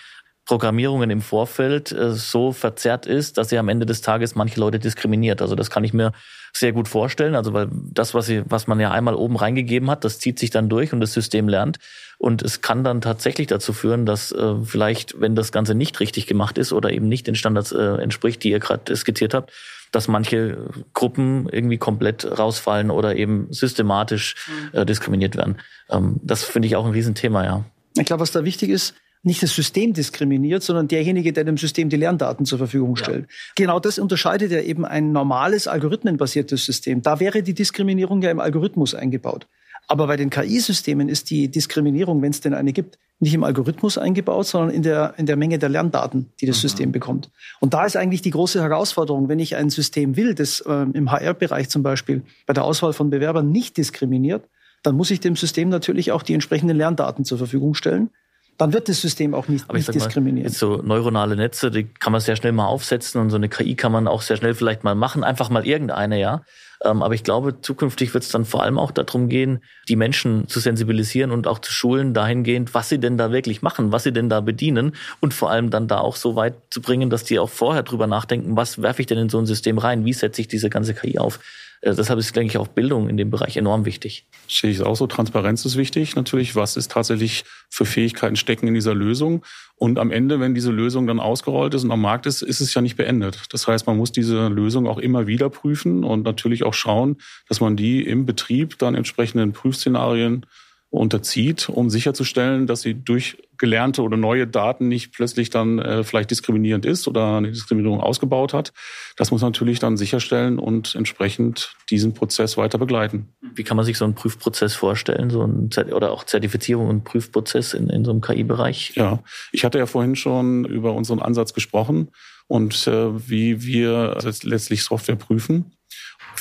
Programmierungen 0.49 1.11
im 1.11 1.21
Vorfeld 1.21 1.91
äh, 1.91 2.11
so 2.13 2.51
verzerrt 2.51 3.05
ist, 3.05 3.37
dass 3.37 3.49
sie 3.49 3.59
am 3.59 3.69
Ende 3.69 3.85
des 3.85 4.01
Tages 4.01 4.33
manche 4.33 4.59
Leute 4.59 4.79
diskriminiert. 4.79 5.43
Also 5.43 5.53
das 5.53 5.69
kann 5.69 5.83
ich 5.83 5.93
mir 5.93 6.11
sehr 6.53 6.71
gut 6.71 6.87
vorstellen. 6.87 7.35
Also 7.35 7.53
weil 7.53 7.67
das, 7.71 8.15
was, 8.15 8.25
sie, 8.25 8.41
was 8.47 8.65
man 8.65 8.79
ja 8.79 8.89
einmal 8.89 9.13
oben 9.13 9.35
reingegeben 9.35 9.91
hat, 9.91 10.03
das 10.03 10.17
zieht 10.17 10.39
sich 10.39 10.49
dann 10.49 10.67
durch 10.67 10.91
und 10.91 11.01
das 11.01 11.13
System 11.13 11.47
lernt. 11.47 11.77
Und 12.17 12.41
es 12.41 12.61
kann 12.61 12.83
dann 12.83 12.99
tatsächlich 12.99 13.45
dazu 13.45 13.73
führen, 13.73 14.07
dass 14.07 14.31
äh, 14.31 14.55
vielleicht, 14.63 15.21
wenn 15.21 15.35
das 15.35 15.51
Ganze 15.51 15.75
nicht 15.75 15.99
richtig 15.99 16.25
gemacht 16.25 16.57
ist 16.57 16.73
oder 16.73 16.89
eben 16.89 17.07
nicht 17.07 17.27
den 17.27 17.35
Standards 17.35 17.71
äh, 17.71 18.01
entspricht, 18.01 18.43
die 18.43 18.49
ihr 18.49 18.59
gerade 18.59 18.95
skizziert 18.95 19.35
habt, 19.35 19.53
dass 19.91 20.07
manche 20.07 20.57
Gruppen 20.95 21.47
irgendwie 21.51 21.77
komplett 21.77 22.25
rausfallen 22.25 22.89
oder 22.89 23.15
eben 23.15 23.53
systematisch 23.53 24.35
mhm. 24.47 24.79
äh, 24.79 24.85
diskriminiert 24.87 25.37
werden. 25.37 25.57
Ähm, 25.91 26.19
das 26.23 26.43
finde 26.43 26.67
ich 26.67 26.75
auch 26.75 26.87
ein 26.87 26.93
Riesenthema, 26.93 27.45
ja. 27.45 27.65
Ich 27.95 28.05
glaube, 28.05 28.21
was 28.21 28.31
da 28.31 28.43
wichtig 28.43 28.71
ist, 28.71 28.95
nicht 29.23 29.43
das 29.43 29.53
System 29.53 29.93
diskriminiert, 29.93 30.63
sondern 30.63 30.87
derjenige, 30.87 31.33
der 31.33 31.43
dem 31.43 31.57
System 31.57 31.89
die 31.89 31.97
Lerndaten 31.97 32.45
zur 32.45 32.57
Verfügung 32.57 32.95
stellt. 32.95 33.25
Ja. 33.27 33.35
Genau 33.55 33.79
das 33.79 33.99
unterscheidet 33.99 34.51
ja 34.51 34.61
eben 34.61 34.85
ein 34.85 35.11
normales 35.11 35.67
algorithmenbasiertes 35.67 36.65
System. 36.65 37.01
Da 37.01 37.19
wäre 37.19 37.43
die 37.43 37.53
Diskriminierung 37.53 38.21
ja 38.21 38.31
im 38.31 38.39
Algorithmus 38.39 38.95
eingebaut. 38.95 39.47
Aber 39.87 40.07
bei 40.07 40.17
den 40.17 40.29
KI-Systemen 40.29 41.09
ist 41.09 41.31
die 41.31 41.49
Diskriminierung, 41.49 42.21
wenn 42.21 42.29
es 42.29 42.41
denn 42.41 42.53
eine 42.53 42.73
gibt, 42.73 42.99
nicht 43.19 43.33
im 43.33 43.43
Algorithmus 43.43 43.97
eingebaut, 43.97 44.45
sondern 44.45 44.69
in 44.69 44.83
der, 44.83 45.15
in 45.17 45.25
der 45.25 45.35
Menge 45.35 45.59
der 45.59 45.67
Lerndaten, 45.67 46.29
die 46.39 46.45
das 46.45 46.57
mhm. 46.57 46.61
System 46.61 46.91
bekommt. 46.91 47.29
Und 47.59 47.73
da 47.73 47.85
ist 47.85 47.97
eigentlich 47.97 48.21
die 48.21 48.29
große 48.29 48.61
Herausforderung, 48.61 49.27
wenn 49.27 49.39
ich 49.39 49.55
ein 49.55 49.69
System 49.69 50.15
will, 50.15 50.35
das 50.35 50.61
äh, 50.61 50.85
im 50.93 51.11
HR-Bereich 51.11 51.69
zum 51.69 51.83
Beispiel 51.83 52.21
bei 52.45 52.53
der 52.53 52.63
Auswahl 52.63 52.93
von 52.93 53.09
Bewerbern 53.09 53.51
nicht 53.51 53.75
diskriminiert, 53.75 54.47
dann 54.83 54.95
muss 54.95 55.11
ich 55.11 55.19
dem 55.19 55.35
System 55.35 55.67
natürlich 55.67 56.13
auch 56.13 56.23
die 56.23 56.35
entsprechenden 56.35 56.77
Lerndaten 56.77 57.25
zur 57.25 57.37
Verfügung 57.37 57.73
stellen 57.73 58.11
dann 58.59 58.73
wird 58.73 58.89
das 58.89 58.99
System 58.99 59.33
auch 59.33 59.47
nicht, 59.47 59.71
nicht 59.71 59.93
diskriminieren. 59.93 60.51
Mal, 60.51 60.57
so 60.57 60.81
neuronale 60.83 61.37
Netze, 61.37 61.71
die 61.71 61.85
kann 61.85 62.11
man 62.11 62.19
sehr 62.19 62.35
schnell 62.35 62.51
mal 62.51 62.67
aufsetzen 62.67 63.21
und 63.21 63.29
so 63.29 63.37
eine 63.37 63.47
KI 63.47 63.75
kann 63.75 63.93
man 63.93 64.05
auch 64.05 64.21
sehr 64.21 64.35
schnell 64.35 64.53
vielleicht 64.53 64.83
mal 64.83 64.95
machen, 64.95 65.23
einfach 65.23 65.49
mal 65.49 65.65
irgendeine, 65.65 66.19
ja. 66.19 66.43
Ähm, 66.83 67.01
aber 67.01 67.13
ich 67.13 67.23
glaube, 67.23 67.61
zukünftig 67.61 68.13
wird 68.13 68.25
es 68.25 68.31
dann 68.31 68.43
vor 68.43 68.61
allem 68.61 68.77
auch 68.77 68.91
darum 68.91 69.29
gehen, 69.29 69.63
die 69.87 69.95
Menschen 69.95 70.49
zu 70.49 70.59
sensibilisieren 70.59 71.31
und 71.31 71.47
auch 71.47 71.59
zu 71.59 71.71
schulen 71.71 72.13
dahingehend, 72.13 72.73
was 72.73 72.89
sie 72.89 72.99
denn 72.99 73.17
da 73.17 73.31
wirklich 73.31 73.61
machen, 73.61 73.93
was 73.93 74.03
sie 74.03 74.11
denn 74.11 74.27
da 74.27 74.41
bedienen 74.41 74.93
und 75.21 75.33
vor 75.33 75.49
allem 75.49 75.69
dann 75.69 75.87
da 75.87 75.99
auch 75.99 76.17
so 76.17 76.35
weit 76.35 76.55
zu 76.69 76.81
bringen, 76.81 77.09
dass 77.09 77.23
die 77.23 77.39
auch 77.39 77.49
vorher 77.49 77.83
drüber 77.83 78.07
nachdenken, 78.07 78.57
was 78.57 78.81
werfe 78.81 79.01
ich 79.01 79.07
denn 79.07 79.17
in 79.17 79.29
so 79.29 79.39
ein 79.39 79.45
System 79.45 79.77
rein, 79.77 80.03
wie 80.03 80.13
setze 80.13 80.41
ich 80.41 80.49
diese 80.49 80.69
ganze 80.69 80.93
KI 80.93 81.17
auf. 81.17 81.39
Äh, 81.81 81.95
deshalb 81.95 82.19
ist, 82.19 82.35
denke 82.35 82.51
ich, 82.51 82.57
auch 82.57 82.67
Bildung 82.67 83.09
in 83.09 83.17
dem 83.17 83.29
Bereich 83.29 83.57
enorm 83.57 83.85
wichtig. 83.85 84.25
Sehe 84.47 84.71
ich 84.71 84.81
auch 84.81 84.95
so. 84.95 85.07
Transparenz 85.07 85.65
ist 85.65 85.77
wichtig. 85.77 86.15
Natürlich, 86.15 86.55
was 86.55 86.77
ist 86.77 86.91
tatsächlich 86.91 87.43
für 87.69 87.85
Fähigkeiten 87.85 88.35
stecken 88.35 88.67
in 88.67 88.73
dieser 88.73 88.93
Lösung? 88.93 89.45
Und 89.75 89.97
am 89.97 90.11
Ende, 90.11 90.39
wenn 90.39 90.53
diese 90.53 90.71
Lösung 90.71 91.07
dann 91.07 91.19
ausgerollt 91.19 91.73
ist 91.73 91.83
und 91.83 91.91
am 91.91 92.01
Markt 92.01 92.25
ist, 92.25 92.41
ist 92.41 92.59
es 92.59 92.73
ja 92.73 92.81
nicht 92.81 92.97
beendet. 92.97 93.43
Das 93.51 93.67
heißt, 93.67 93.87
man 93.87 93.97
muss 93.97 94.11
diese 94.11 94.47
Lösung 94.47 94.87
auch 94.87 94.97
immer 94.97 95.27
wieder 95.27 95.49
prüfen 95.49 96.03
und 96.03 96.23
natürlich 96.23 96.63
auch 96.63 96.73
schauen, 96.73 97.17
dass 97.47 97.61
man 97.61 97.77
die 97.77 98.03
im 98.03 98.25
Betrieb 98.25 98.77
dann 98.77 98.95
entsprechenden 98.95 99.53
Prüfszenarien 99.53 100.45
unterzieht, 100.89 101.69
um 101.69 101.89
sicherzustellen, 101.89 102.65
dass 102.65 102.81
sie 102.81 102.95
durch 102.95 103.37
gelernte 103.57 104.01
oder 104.01 104.17
neue 104.17 104.47
Daten 104.47 104.87
nicht 104.87 105.13
plötzlich 105.13 105.49
dann 105.49 105.77
äh, 105.77 106.03
vielleicht 106.03 106.31
diskriminierend 106.31 106.85
ist 106.85 107.07
oder 107.07 107.37
eine 107.37 107.51
Diskriminierung 107.51 107.99
ausgebaut 107.99 108.53
hat. 108.53 108.73
Das 109.15 109.29
muss 109.29 109.41
man 109.41 109.51
natürlich 109.51 109.79
dann 109.79 109.97
sicherstellen 109.97 110.57
und 110.57 110.95
entsprechend 110.95 111.75
diesen 111.91 112.13
Prozess 112.13 112.57
weiter 112.57 112.79
begleiten. 112.79 113.29
Wie 113.53 113.63
kann 113.63 113.77
man 113.77 113.85
sich 113.85 113.97
so 113.97 114.05
einen 114.05 114.15
Prüfprozess 114.15 114.73
vorstellen, 114.73 115.29
so 115.29 115.43
ein 115.43 115.69
oder 115.91 116.11
auch 116.11 116.23
Zertifizierung 116.23 116.87
und 116.87 117.03
Prüfprozess 117.03 117.73
in, 117.73 117.89
in 117.89 118.03
so 118.03 118.11
einem 118.11 118.21
KI-Bereich? 118.21 118.93
Ja, 118.95 119.19
ich 119.51 119.65
hatte 119.65 119.77
ja 119.77 119.85
vorhin 119.85 120.15
schon 120.15 120.65
über 120.65 120.93
unseren 120.93 121.19
Ansatz 121.19 121.53
gesprochen 121.53 122.09
und 122.47 122.87
äh, 122.87 123.29
wie 123.29 123.63
wir 123.63 124.17
letztlich 124.43 124.83
Software 124.83 125.17
prüfen. 125.17 125.71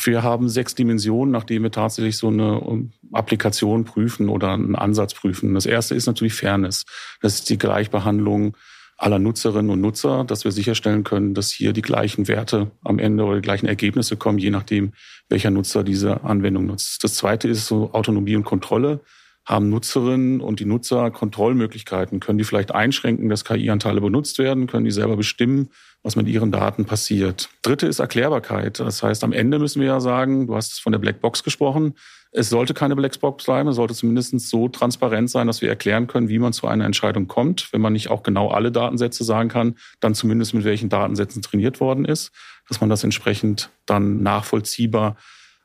Wir 0.04 0.22
haben 0.22 0.48
sechs 0.48 0.74
Dimensionen, 0.74 1.32
nachdem 1.32 1.62
wir 1.62 1.70
tatsächlich 1.70 2.16
so 2.16 2.28
eine 2.28 2.62
ähm, 2.66 2.92
Applikation 3.12 3.84
prüfen 3.84 4.28
oder 4.28 4.52
einen 4.52 4.76
Ansatz 4.76 5.14
prüfen. 5.14 5.54
Das 5.54 5.66
erste 5.66 5.94
ist 5.94 6.06
natürlich 6.06 6.34
Fairness. 6.34 6.84
Das 7.20 7.34
ist 7.34 7.50
die 7.50 7.58
Gleichbehandlung 7.58 8.56
aller 8.96 9.20
Nutzerinnen 9.20 9.70
und 9.70 9.80
Nutzer, 9.80 10.24
dass 10.24 10.44
wir 10.44 10.50
sicherstellen 10.50 11.04
können, 11.04 11.32
dass 11.32 11.50
hier 11.50 11.72
die 11.72 11.82
gleichen 11.82 12.26
Werte 12.26 12.72
am 12.82 12.98
Ende 12.98 13.24
oder 13.24 13.36
die 13.36 13.42
gleichen 13.42 13.66
Ergebnisse 13.66 14.16
kommen, 14.16 14.38
je 14.38 14.50
nachdem, 14.50 14.92
welcher 15.28 15.50
Nutzer 15.50 15.84
diese 15.84 16.24
Anwendung 16.24 16.66
nutzt. 16.66 17.04
Das 17.04 17.14
zweite 17.14 17.46
ist 17.48 17.66
so 17.66 17.92
Autonomie 17.92 18.34
und 18.34 18.44
Kontrolle 18.44 19.00
haben 19.48 19.70
Nutzerinnen 19.70 20.42
und 20.42 20.60
die 20.60 20.66
Nutzer 20.66 21.10
Kontrollmöglichkeiten? 21.10 22.20
Können 22.20 22.36
die 22.36 22.44
vielleicht 22.44 22.74
einschränken, 22.74 23.30
dass 23.30 23.46
KI-Anteile 23.46 24.02
benutzt 24.02 24.38
werden? 24.38 24.66
Können 24.66 24.84
die 24.84 24.90
selber 24.90 25.16
bestimmen, 25.16 25.70
was 26.02 26.16
mit 26.16 26.28
ihren 26.28 26.52
Daten 26.52 26.84
passiert? 26.84 27.48
Dritte 27.62 27.86
ist 27.86 27.98
Erklärbarkeit. 27.98 28.78
Das 28.78 29.02
heißt, 29.02 29.24
am 29.24 29.32
Ende 29.32 29.58
müssen 29.58 29.80
wir 29.80 29.88
ja 29.88 30.00
sagen, 30.00 30.48
du 30.48 30.54
hast 30.54 30.82
von 30.82 30.92
der 30.92 30.98
Blackbox 30.98 31.44
gesprochen, 31.44 31.94
es 32.30 32.50
sollte 32.50 32.74
keine 32.74 32.94
Blackbox 32.94 33.46
bleiben, 33.46 33.70
es 33.70 33.76
sollte 33.76 33.94
zumindest 33.94 34.38
so 34.50 34.68
transparent 34.68 35.30
sein, 35.30 35.46
dass 35.46 35.62
wir 35.62 35.70
erklären 35.70 36.06
können, 36.08 36.28
wie 36.28 36.38
man 36.38 36.52
zu 36.52 36.66
einer 36.66 36.84
Entscheidung 36.84 37.26
kommt. 37.26 37.72
Wenn 37.72 37.80
man 37.80 37.94
nicht 37.94 38.10
auch 38.10 38.22
genau 38.22 38.50
alle 38.50 38.70
Datensätze 38.70 39.24
sagen 39.24 39.48
kann, 39.48 39.76
dann 40.00 40.14
zumindest 40.14 40.52
mit 40.52 40.64
welchen 40.64 40.90
Datensätzen 40.90 41.40
trainiert 41.40 41.80
worden 41.80 42.04
ist, 42.04 42.32
dass 42.68 42.82
man 42.82 42.90
das 42.90 43.02
entsprechend 43.02 43.70
dann 43.86 44.22
nachvollziehbar 44.22 45.16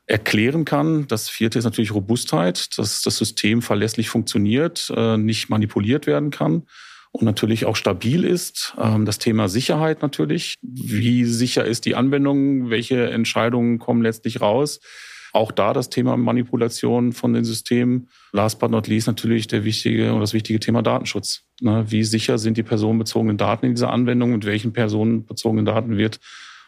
erklären 0.06 0.64
kann. 0.64 1.06
Das 1.08 1.28
vierte 1.28 1.58
ist 1.58 1.64
natürlich 1.64 1.94
Robustheit, 1.94 2.78
dass 2.78 3.02
das 3.02 3.16
System 3.16 3.62
verlässlich 3.62 4.08
funktioniert, 4.08 4.92
äh, 4.94 5.16
nicht 5.16 5.48
manipuliert 5.48 6.06
werden 6.06 6.30
kann 6.30 6.64
und 7.14 7.24
natürlich 7.24 7.64
auch 7.64 7.76
stabil 7.76 8.24
ist. 8.24 8.74
Ähm, 8.78 9.04
das 9.04 9.18
Thema 9.18 9.48
Sicherheit 9.48 10.02
natürlich. 10.02 10.56
Wie 10.62 11.24
sicher 11.24 11.64
ist 11.64 11.86
die 11.86 11.94
Anwendung? 11.94 12.70
Welche 12.70 13.08
Entscheidungen 13.10 13.78
kommen 13.78 14.02
letztlich 14.02 14.40
raus? 14.40 14.80
Auch 15.32 15.52
da 15.52 15.72
das 15.72 15.90
Thema 15.90 16.16
Manipulation 16.16 17.12
von 17.12 17.32
den 17.32 17.44
Systemen. 17.44 18.08
Last 18.32 18.58
but 18.58 18.70
not 18.70 18.88
least 18.88 19.06
natürlich 19.06 19.46
der 19.46 19.64
wichtige 19.64 20.12
und 20.12 20.20
das 20.20 20.32
wichtige 20.32 20.60
Thema 20.60 20.82
Datenschutz. 20.82 21.42
Ne, 21.60 21.84
wie 21.88 22.04
sicher 22.04 22.38
sind 22.38 22.56
die 22.56 22.62
personenbezogenen 22.62 23.36
Daten 23.36 23.66
in 23.66 23.74
dieser 23.74 23.90
Anwendung? 23.90 24.32
Mit 24.32 24.44
welchen 24.44 24.72
personenbezogenen 24.72 25.64
Daten 25.64 25.96
wird 25.96 26.18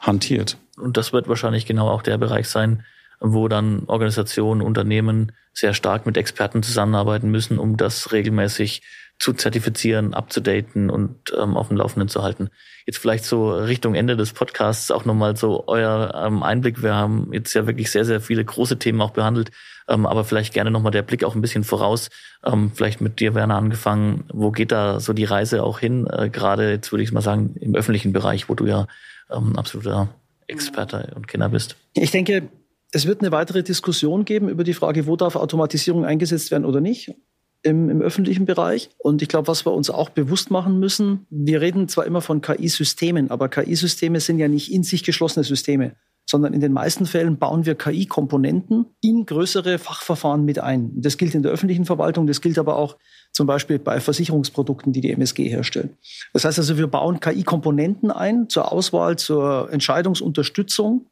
hantiert? 0.00 0.58
Und 0.78 0.96
das 0.96 1.12
wird 1.12 1.28
wahrscheinlich 1.28 1.66
genau 1.66 1.88
auch 1.88 2.02
der 2.02 2.18
Bereich 2.18 2.48
sein, 2.48 2.84
wo 3.20 3.48
dann 3.48 3.84
Organisationen, 3.86 4.62
Unternehmen 4.62 5.32
sehr 5.52 5.74
stark 5.74 6.06
mit 6.06 6.16
Experten 6.16 6.62
zusammenarbeiten 6.62 7.30
müssen, 7.30 7.58
um 7.58 7.76
das 7.76 8.12
regelmäßig 8.12 8.82
zu 9.18 9.32
zertifizieren, 9.32 10.12
abzudaten 10.12 10.90
und 10.90 11.32
ähm, 11.36 11.56
auf 11.56 11.68
dem 11.68 11.78
Laufenden 11.78 12.08
zu 12.08 12.22
halten. 12.22 12.50
Jetzt 12.84 12.98
vielleicht 12.98 13.24
so 13.24 13.50
Richtung 13.50 13.94
Ende 13.94 14.16
des 14.16 14.32
Podcasts 14.32 14.90
auch 14.90 15.06
nochmal 15.06 15.36
so 15.36 15.64
euer 15.66 16.12
ähm, 16.14 16.42
Einblick. 16.42 16.82
Wir 16.82 16.94
haben 16.94 17.32
jetzt 17.32 17.54
ja 17.54 17.66
wirklich 17.66 17.90
sehr, 17.90 18.04
sehr 18.04 18.20
viele 18.20 18.44
große 18.44 18.78
Themen 18.78 19.00
auch 19.00 19.12
behandelt, 19.12 19.52
ähm, 19.88 20.04
aber 20.04 20.24
vielleicht 20.24 20.52
gerne 20.52 20.70
nochmal 20.70 20.92
der 20.92 21.02
Blick 21.02 21.24
auch 21.24 21.34
ein 21.34 21.40
bisschen 21.40 21.64
voraus. 21.64 22.10
Ähm, 22.44 22.70
vielleicht 22.74 23.00
mit 23.00 23.18
dir, 23.18 23.34
Werner, 23.34 23.56
angefangen. 23.56 24.24
Wo 24.32 24.50
geht 24.50 24.70
da 24.70 25.00
so 25.00 25.14
die 25.14 25.24
Reise 25.24 25.62
auch 25.62 25.78
hin? 25.78 26.06
Äh, 26.06 26.28
Gerade 26.28 26.70
jetzt 26.70 26.92
würde 26.92 27.02
ich 27.02 27.12
mal 27.12 27.22
sagen, 27.22 27.54
im 27.58 27.74
öffentlichen 27.74 28.12
Bereich, 28.12 28.50
wo 28.50 28.54
du 28.54 28.66
ja 28.66 28.86
ähm, 29.30 29.56
absoluter 29.56 30.08
Experte 30.46 31.12
und 31.16 31.26
Kenner 31.26 31.48
bist. 31.48 31.76
Ich 31.94 32.10
denke, 32.10 32.48
es 32.92 33.06
wird 33.06 33.20
eine 33.20 33.32
weitere 33.32 33.62
Diskussion 33.62 34.24
geben 34.24 34.48
über 34.48 34.64
die 34.64 34.74
Frage, 34.74 35.06
wo 35.06 35.16
darf 35.16 35.36
Automatisierung 35.36 36.04
eingesetzt 36.04 36.50
werden 36.50 36.64
oder 36.64 36.80
nicht 36.80 37.14
im, 37.62 37.90
im 37.90 38.00
öffentlichen 38.00 38.46
Bereich. 38.46 38.90
Und 38.98 39.22
ich 39.22 39.28
glaube, 39.28 39.48
was 39.48 39.66
wir 39.66 39.72
uns 39.72 39.90
auch 39.90 40.10
bewusst 40.10 40.50
machen 40.50 40.78
müssen, 40.78 41.26
wir 41.30 41.60
reden 41.60 41.88
zwar 41.88 42.06
immer 42.06 42.20
von 42.20 42.40
KI-Systemen, 42.40 43.30
aber 43.30 43.48
KI-Systeme 43.48 44.20
sind 44.20 44.38
ja 44.38 44.48
nicht 44.48 44.72
in 44.72 44.84
sich 44.84 45.02
geschlossene 45.02 45.44
Systeme, 45.44 45.96
sondern 46.26 46.54
in 46.54 46.60
den 46.60 46.72
meisten 46.72 47.06
Fällen 47.06 47.38
bauen 47.38 47.66
wir 47.66 47.74
KI-Komponenten 47.74 48.86
in 49.00 49.26
größere 49.26 49.78
Fachverfahren 49.78 50.44
mit 50.44 50.60
ein. 50.60 50.92
Das 50.94 51.18
gilt 51.18 51.34
in 51.34 51.42
der 51.42 51.52
öffentlichen 51.52 51.84
Verwaltung, 51.84 52.26
das 52.26 52.40
gilt 52.40 52.58
aber 52.58 52.76
auch 52.76 52.96
zum 53.32 53.46
Beispiel 53.46 53.78
bei 53.78 54.00
Versicherungsprodukten, 54.00 54.92
die 54.92 55.00
die 55.00 55.12
MSG 55.12 55.48
herstellt. 55.48 55.90
Das 56.32 56.44
heißt 56.44 56.58
also, 56.58 56.78
wir 56.78 56.86
bauen 56.86 57.20
KI-Komponenten 57.20 58.10
ein 58.10 58.48
zur 58.48 58.72
Auswahl, 58.72 59.18
zur 59.18 59.72
Entscheidungsunterstützung 59.72 61.06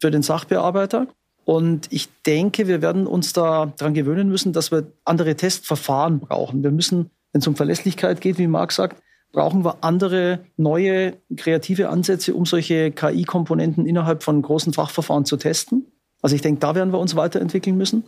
für 0.00 0.10
den 0.10 0.22
Sachbearbeiter. 0.22 1.08
Und 1.44 1.92
ich 1.92 2.08
denke, 2.24 2.66
wir 2.66 2.82
werden 2.82 3.06
uns 3.06 3.32
da 3.32 3.72
daran 3.76 3.94
gewöhnen 3.94 4.28
müssen, 4.28 4.52
dass 4.52 4.72
wir 4.72 4.92
andere 5.04 5.36
Testverfahren 5.36 6.18
brauchen. 6.18 6.64
Wir 6.64 6.72
müssen, 6.72 7.10
wenn 7.32 7.40
es 7.40 7.46
um 7.46 7.54
Verlässlichkeit 7.54 8.20
geht, 8.20 8.38
wie 8.38 8.48
Marc 8.48 8.72
sagt, 8.72 9.00
brauchen 9.32 9.64
wir 9.64 9.84
andere, 9.84 10.40
neue, 10.56 11.18
kreative 11.36 11.88
Ansätze, 11.88 12.34
um 12.34 12.46
solche 12.46 12.90
KI-Komponenten 12.90 13.86
innerhalb 13.86 14.22
von 14.22 14.40
großen 14.42 14.72
Fachverfahren 14.72 15.24
zu 15.24 15.36
testen. 15.36 15.86
Also 16.22 16.34
ich 16.34 16.42
denke, 16.42 16.60
da 16.60 16.74
werden 16.74 16.92
wir 16.92 16.98
uns 16.98 17.14
weiterentwickeln 17.14 17.76
müssen, 17.76 18.04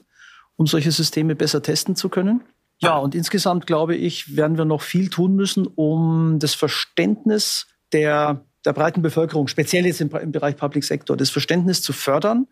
um 0.57 0.67
solche 0.67 0.91
Systeme 0.91 1.37
besser 1.37 1.63
testen 1.63 1.95
zu 1.95 2.09
können. 2.09 2.43
Ja, 2.81 2.97
und 2.97 3.15
insgesamt 3.15 3.67
glaube 3.67 3.95
ich, 3.95 4.37
werden 4.37 4.57
wir 4.57 4.65
noch 4.65 4.83
viel 4.83 5.11
tun 5.11 5.35
müssen, 5.35 5.67
um 5.67 6.39
das 6.39 6.55
Verständnis 6.55 7.67
der, 7.93 8.45
der 8.69 8.75
breiten 8.75 9.01
Bevölkerung, 9.01 9.49
speziell 9.49 9.87
jetzt 9.87 10.03
im, 10.03 10.11
im 10.15 10.31
Bereich 10.31 10.57
Public 10.57 10.85
Sector, 10.85 11.17
das 11.17 11.31
Verständnis 11.31 11.81
zu 11.81 11.95
fördern 11.95 12.47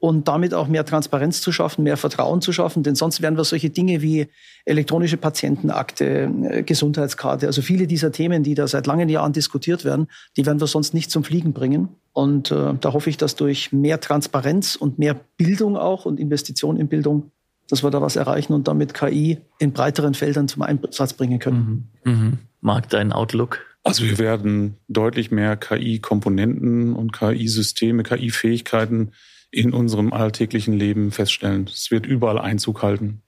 und 0.00 0.26
damit 0.26 0.52
auch 0.52 0.66
mehr 0.66 0.84
Transparenz 0.84 1.40
zu 1.40 1.52
schaffen, 1.52 1.84
mehr 1.84 1.96
Vertrauen 1.96 2.42
zu 2.42 2.52
schaffen. 2.52 2.82
Denn 2.82 2.96
sonst 2.96 3.22
werden 3.22 3.36
wir 3.36 3.44
solche 3.44 3.70
Dinge 3.70 4.02
wie 4.02 4.26
elektronische 4.64 5.16
Patientenakte, 5.16 6.28
äh, 6.50 6.62
Gesundheitskarte, 6.64 7.46
also 7.46 7.62
viele 7.62 7.86
dieser 7.86 8.10
Themen, 8.10 8.42
die 8.42 8.56
da 8.56 8.66
seit 8.66 8.88
langen 8.88 9.08
Jahren 9.08 9.32
diskutiert 9.32 9.84
werden, 9.84 10.08
die 10.36 10.44
werden 10.44 10.60
wir 10.60 10.66
sonst 10.66 10.92
nicht 10.92 11.12
zum 11.12 11.22
Fliegen 11.22 11.52
bringen. 11.52 11.88
Und 12.12 12.50
äh, 12.50 12.74
da 12.80 12.92
hoffe 12.92 13.08
ich, 13.08 13.16
dass 13.16 13.36
durch 13.36 13.72
mehr 13.72 14.00
Transparenz 14.00 14.74
und 14.74 14.98
mehr 14.98 15.14
Bildung 15.36 15.76
auch 15.76 16.04
und 16.04 16.18
Investition 16.18 16.76
in 16.76 16.88
Bildung 16.88 17.30
dass 17.70 17.82
wir 17.82 17.90
da 17.90 18.02
was 18.02 18.16
erreichen 18.16 18.52
und 18.52 18.68
damit 18.68 18.92
KI 18.92 19.38
in 19.58 19.72
breiteren 19.72 20.12
Feldern 20.12 20.48
zum 20.48 20.60
Einsatz 20.60 21.14
bringen 21.14 21.38
können. 21.38 21.90
Mhm. 22.04 22.12
Mhm. 22.12 22.38
Mag 22.60 22.90
dein 22.90 23.10
Outlook? 23.10 23.73
Also 23.84 24.04
wir 24.04 24.18
werden 24.18 24.78
deutlich 24.88 25.30
mehr 25.30 25.56
KI-Komponenten 25.56 26.94
und 26.94 27.12
KI-Systeme, 27.12 28.02
KI-Fähigkeiten 28.02 29.12
in 29.50 29.72
unserem 29.72 30.12
alltäglichen 30.12 30.74
Leben 30.74 31.12
feststellen. 31.12 31.68
Es 31.72 31.90
wird 31.90 32.06
überall 32.06 32.38
Einzug 32.38 32.82
halten. 32.82 33.22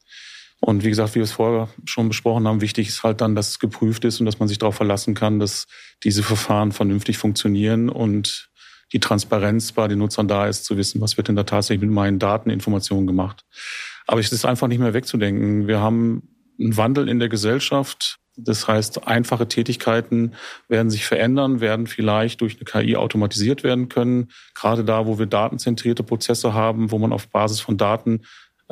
Und 0.60 0.82
wie 0.82 0.88
gesagt, 0.88 1.10
wie 1.10 1.16
wir 1.16 1.24
es 1.24 1.32
vorher 1.32 1.68
schon 1.84 2.08
besprochen 2.08 2.48
haben, 2.48 2.62
wichtig 2.62 2.88
ist 2.88 3.02
halt 3.02 3.20
dann, 3.20 3.34
dass 3.34 3.50
es 3.50 3.58
geprüft 3.58 4.04
ist 4.06 4.18
und 4.18 4.26
dass 4.26 4.38
man 4.38 4.48
sich 4.48 4.58
darauf 4.58 4.76
verlassen 4.76 5.14
kann, 5.14 5.38
dass 5.38 5.66
diese 6.02 6.22
Verfahren 6.22 6.72
vernünftig 6.72 7.18
funktionieren 7.18 7.90
und 7.90 8.50
die 8.92 9.00
Transparenz 9.00 9.72
bei 9.72 9.88
den 9.88 9.98
Nutzern 9.98 10.26
da 10.26 10.46
ist, 10.46 10.64
zu 10.64 10.76
wissen, 10.76 11.00
was 11.00 11.16
wird 11.18 11.28
denn 11.28 11.36
da 11.36 11.42
tatsächlich 11.42 11.82
mit 11.86 11.94
meinen 11.94 12.18
Dateninformationen 12.18 13.06
gemacht. 13.06 13.44
Aber 14.06 14.20
es 14.20 14.32
ist 14.32 14.46
einfach 14.46 14.68
nicht 14.68 14.78
mehr 14.78 14.94
wegzudenken. 14.94 15.66
Wir 15.66 15.80
haben 15.80 16.28
einen 16.58 16.76
Wandel 16.76 17.08
in 17.08 17.18
der 17.18 17.28
Gesellschaft. 17.28 18.18
Das 18.36 18.68
heißt, 18.68 19.06
einfache 19.06 19.48
Tätigkeiten 19.48 20.32
werden 20.68 20.90
sich 20.90 21.06
verändern, 21.06 21.60
werden 21.60 21.86
vielleicht 21.86 22.42
durch 22.42 22.56
eine 22.56 22.64
KI 22.64 22.96
automatisiert 22.96 23.64
werden 23.64 23.88
können. 23.88 24.30
Gerade 24.54 24.84
da, 24.84 25.06
wo 25.06 25.18
wir 25.18 25.26
datenzentrierte 25.26 26.02
Prozesse 26.02 26.52
haben, 26.52 26.90
wo 26.90 26.98
man 26.98 27.12
auf 27.12 27.28
Basis 27.28 27.60
von 27.60 27.78
Daten, 27.78 28.20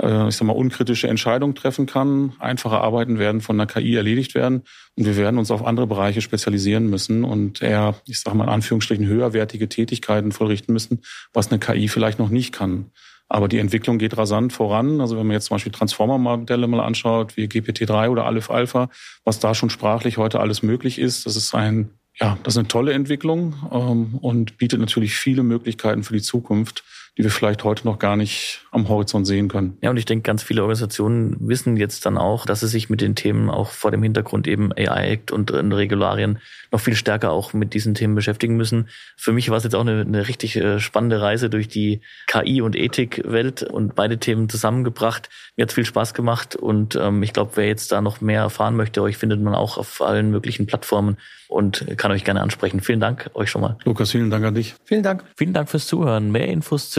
äh, 0.00 0.28
ich 0.28 0.36
sag 0.36 0.46
mal, 0.46 0.52
unkritische 0.52 1.08
Entscheidungen 1.08 1.54
treffen 1.54 1.86
kann. 1.86 2.34
Einfache 2.38 2.78
Arbeiten 2.78 3.18
werden 3.18 3.40
von 3.40 3.58
einer 3.58 3.66
KI 3.66 3.96
erledigt 3.96 4.34
werden. 4.34 4.62
Und 4.96 5.06
wir 5.06 5.16
werden 5.16 5.38
uns 5.38 5.50
auf 5.50 5.64
andere 5.64 5.86
Bereiche 5.86 6.20
spezialisieren 6.20 6.90
müssen 6.90 7.24
und 7.24 7.62
eher, 7.62 7.94
ich 8.06 8.20
sage 8.20 8.36
mal 8.36 8.44
in 8.44 8.50
Anführungsstrichen, 8.50 9.06
höherwertige 9.06 9.68
Tätigkeiten 9.68 10.32
vollrichten 10.32 10.72
müssen, 10.72 11.02
was 11.32 11.50
eine 11.50 11.58
KI 11.58 11.88
vielleicht 11.88 12.18
noch 12.18 12.28
nicht 12.28 12.52
kann. 12.52 12.90
Aber 13.28 13.48
die 13.48 13.58
Entwicklung 13.58 13.98
geht 13.98 14.16
rasant 14.16 14.52
voran. 14.52 15.00
Also 15.00 15.16
wenn 15.16 15.26
man 15.26 15.34
jetzt 15.34 15.46
zum 15.46 15.56
Beispiel 15.56 15.72
Transformer-Modelle 15.72 16.66
mal 16.66 16.80
anschaut, 16.80 17.36
wie 17.36 17.46
GPT-3 17.46 18.10
oder 18.10 18.26
Aleph 18.26 18.50
Alpha, 18.50 18.90
was 19.24 19.40
da 19.40 19.54
schon 19.54 19.70
sprachlich 19.70 20.18
heute 20.18 20.40
alles 20.40 20.62
möglich 20.62 20.98
ist, 20.98 21.26
das 21.26 21.36
ist 21.36 21.54
ein 21.54 21.90
ja, 22.20 22.38
das 22.44 22.54
ist 22.54 22.58
eine 22.58 22.68
tolle 22.68 22.92
Entwicklung 22.92 23.54
ähm, 23.72 24.18
und 24.20 24.56
bietet 24.56 24.78
natürlich 24.78 25.16
viele 25.16 25.42
Möglichkeiten 25.42 26.04
für 26.04 26.12
die 26.12 26.22
Zukunft 26.22 26.84
die 27.16 27.22
wir 27.22 27.30
vielleicht 27.30 27.62
heute 27.62 27.86
noch 27.86 27.98
gar 27.98 28.16
nicht 28.16 28.64
am 28.72 28.88
Horizont 28.88 29.26
sehen 29.26 29.48
können. 29.48 29.78
Ja, 29.82 29.90
und 29.90 29.96
ich 29.96 30.04
denke, 30.04 30.22
ganz 30.22 30.42
viele 30.42 30.62
Organisationen 30.62 31.36
wissen 31.38 31.76
jetzt 31.76 32.04
dann 32.06 32.18
auch, 32.18 32.44
dass 32.44 32.60
sie 32.60 32.66
sich 32.66 32.90
mit 32.90 33.00
den 33.00 33.14
Themen 33.14 33.50
auch 33.50 33.70
vor 33.70 33.92
dem 33.92 34.02
Hintergrund 34.02 34.48
eben 34.48 34.72
AI-Act 34.72 35.30
und 35.30 35.52
Regularien 35.52 36.40
noch 36.72 36.80
viel 36.80 36.96
stärker 36.96 37.30
auch 37.30 37.52
mit 37.52 37.72
diesen 37.72 37.94
Themen 37.94 38.16
beschäftigen 38.16 38.56
müssen. 38.56 38.88
Für 39.16 39.32
mich 39.32 39.48
war 39.48 39.58
es 39.58 39.64
jetzt 39.64 39.76
auch 39.76 39.82
eine, 39.82 40.00
eine 40.00 40.26
richtig 40.26 40.56
äh, 40.56 40.80
spannende 40.80 41.20
Reise 41.20 41.48
durch 41.48 41.68
die 41.68 42.00
KI- 42.26 42.62
und 42.62 42.74
Ethikwelt 42.74 43.62
und 43.62 43.94
beide 43.94 44.18
Themen 44.18 44.48
zusammengebracht. 44.48 45.28
Mir 45.56 45.62
hat 45.62 45.72
viel 45.72 45.84
Spaß 45.84 46.14
gemacht 46.14 46.56
und 46.56 46.96
ähm, 46.96 47.22
ich 47.22 47.32
glaube, 47.32 47.52
wer 47.54 47.68
jetzt 47.68 47.92
da 47.92 48.00
noch 48.00 48.20
mehr 48.20 48.40
erfahren 48.40 48.74
möchte, 48.74 49.02
euch 49.02 49.16
findet 49.16 49.40
man 49.40 49.54
auch 49.54 49.78
auf 49.78 50.02
allen 50.02 50.32
möglichen 50.32 50.66
Plattformen 50.66 51.16
und 51.46 51.86
kann 51.96 52.10
euch 52.10 52.24
gerne 52.24 52.40
ansprechen. 52.40 52.80
Vielen 52.80 52.98
Dank 52.98 53.30
euch 53.34 53.50
schon 53.50 53.60
mal. 53.60 53.78
Lukas, 53.84 54.10
vielen 54.10 54.30
Dank 54.30 54.44
an 54.44 54.54
dich. 54.54 54.74
Vielen 54.84 55.04
Dank. 55.04 55.24
Vielen 55.36 55.52
Dank 55.52 55.68
fürs 55.68 55.86
Zuhören. 55.86 56.32
Mehr 56.32 56.48
Infos 56.48 56.90
zu 56.90 56.98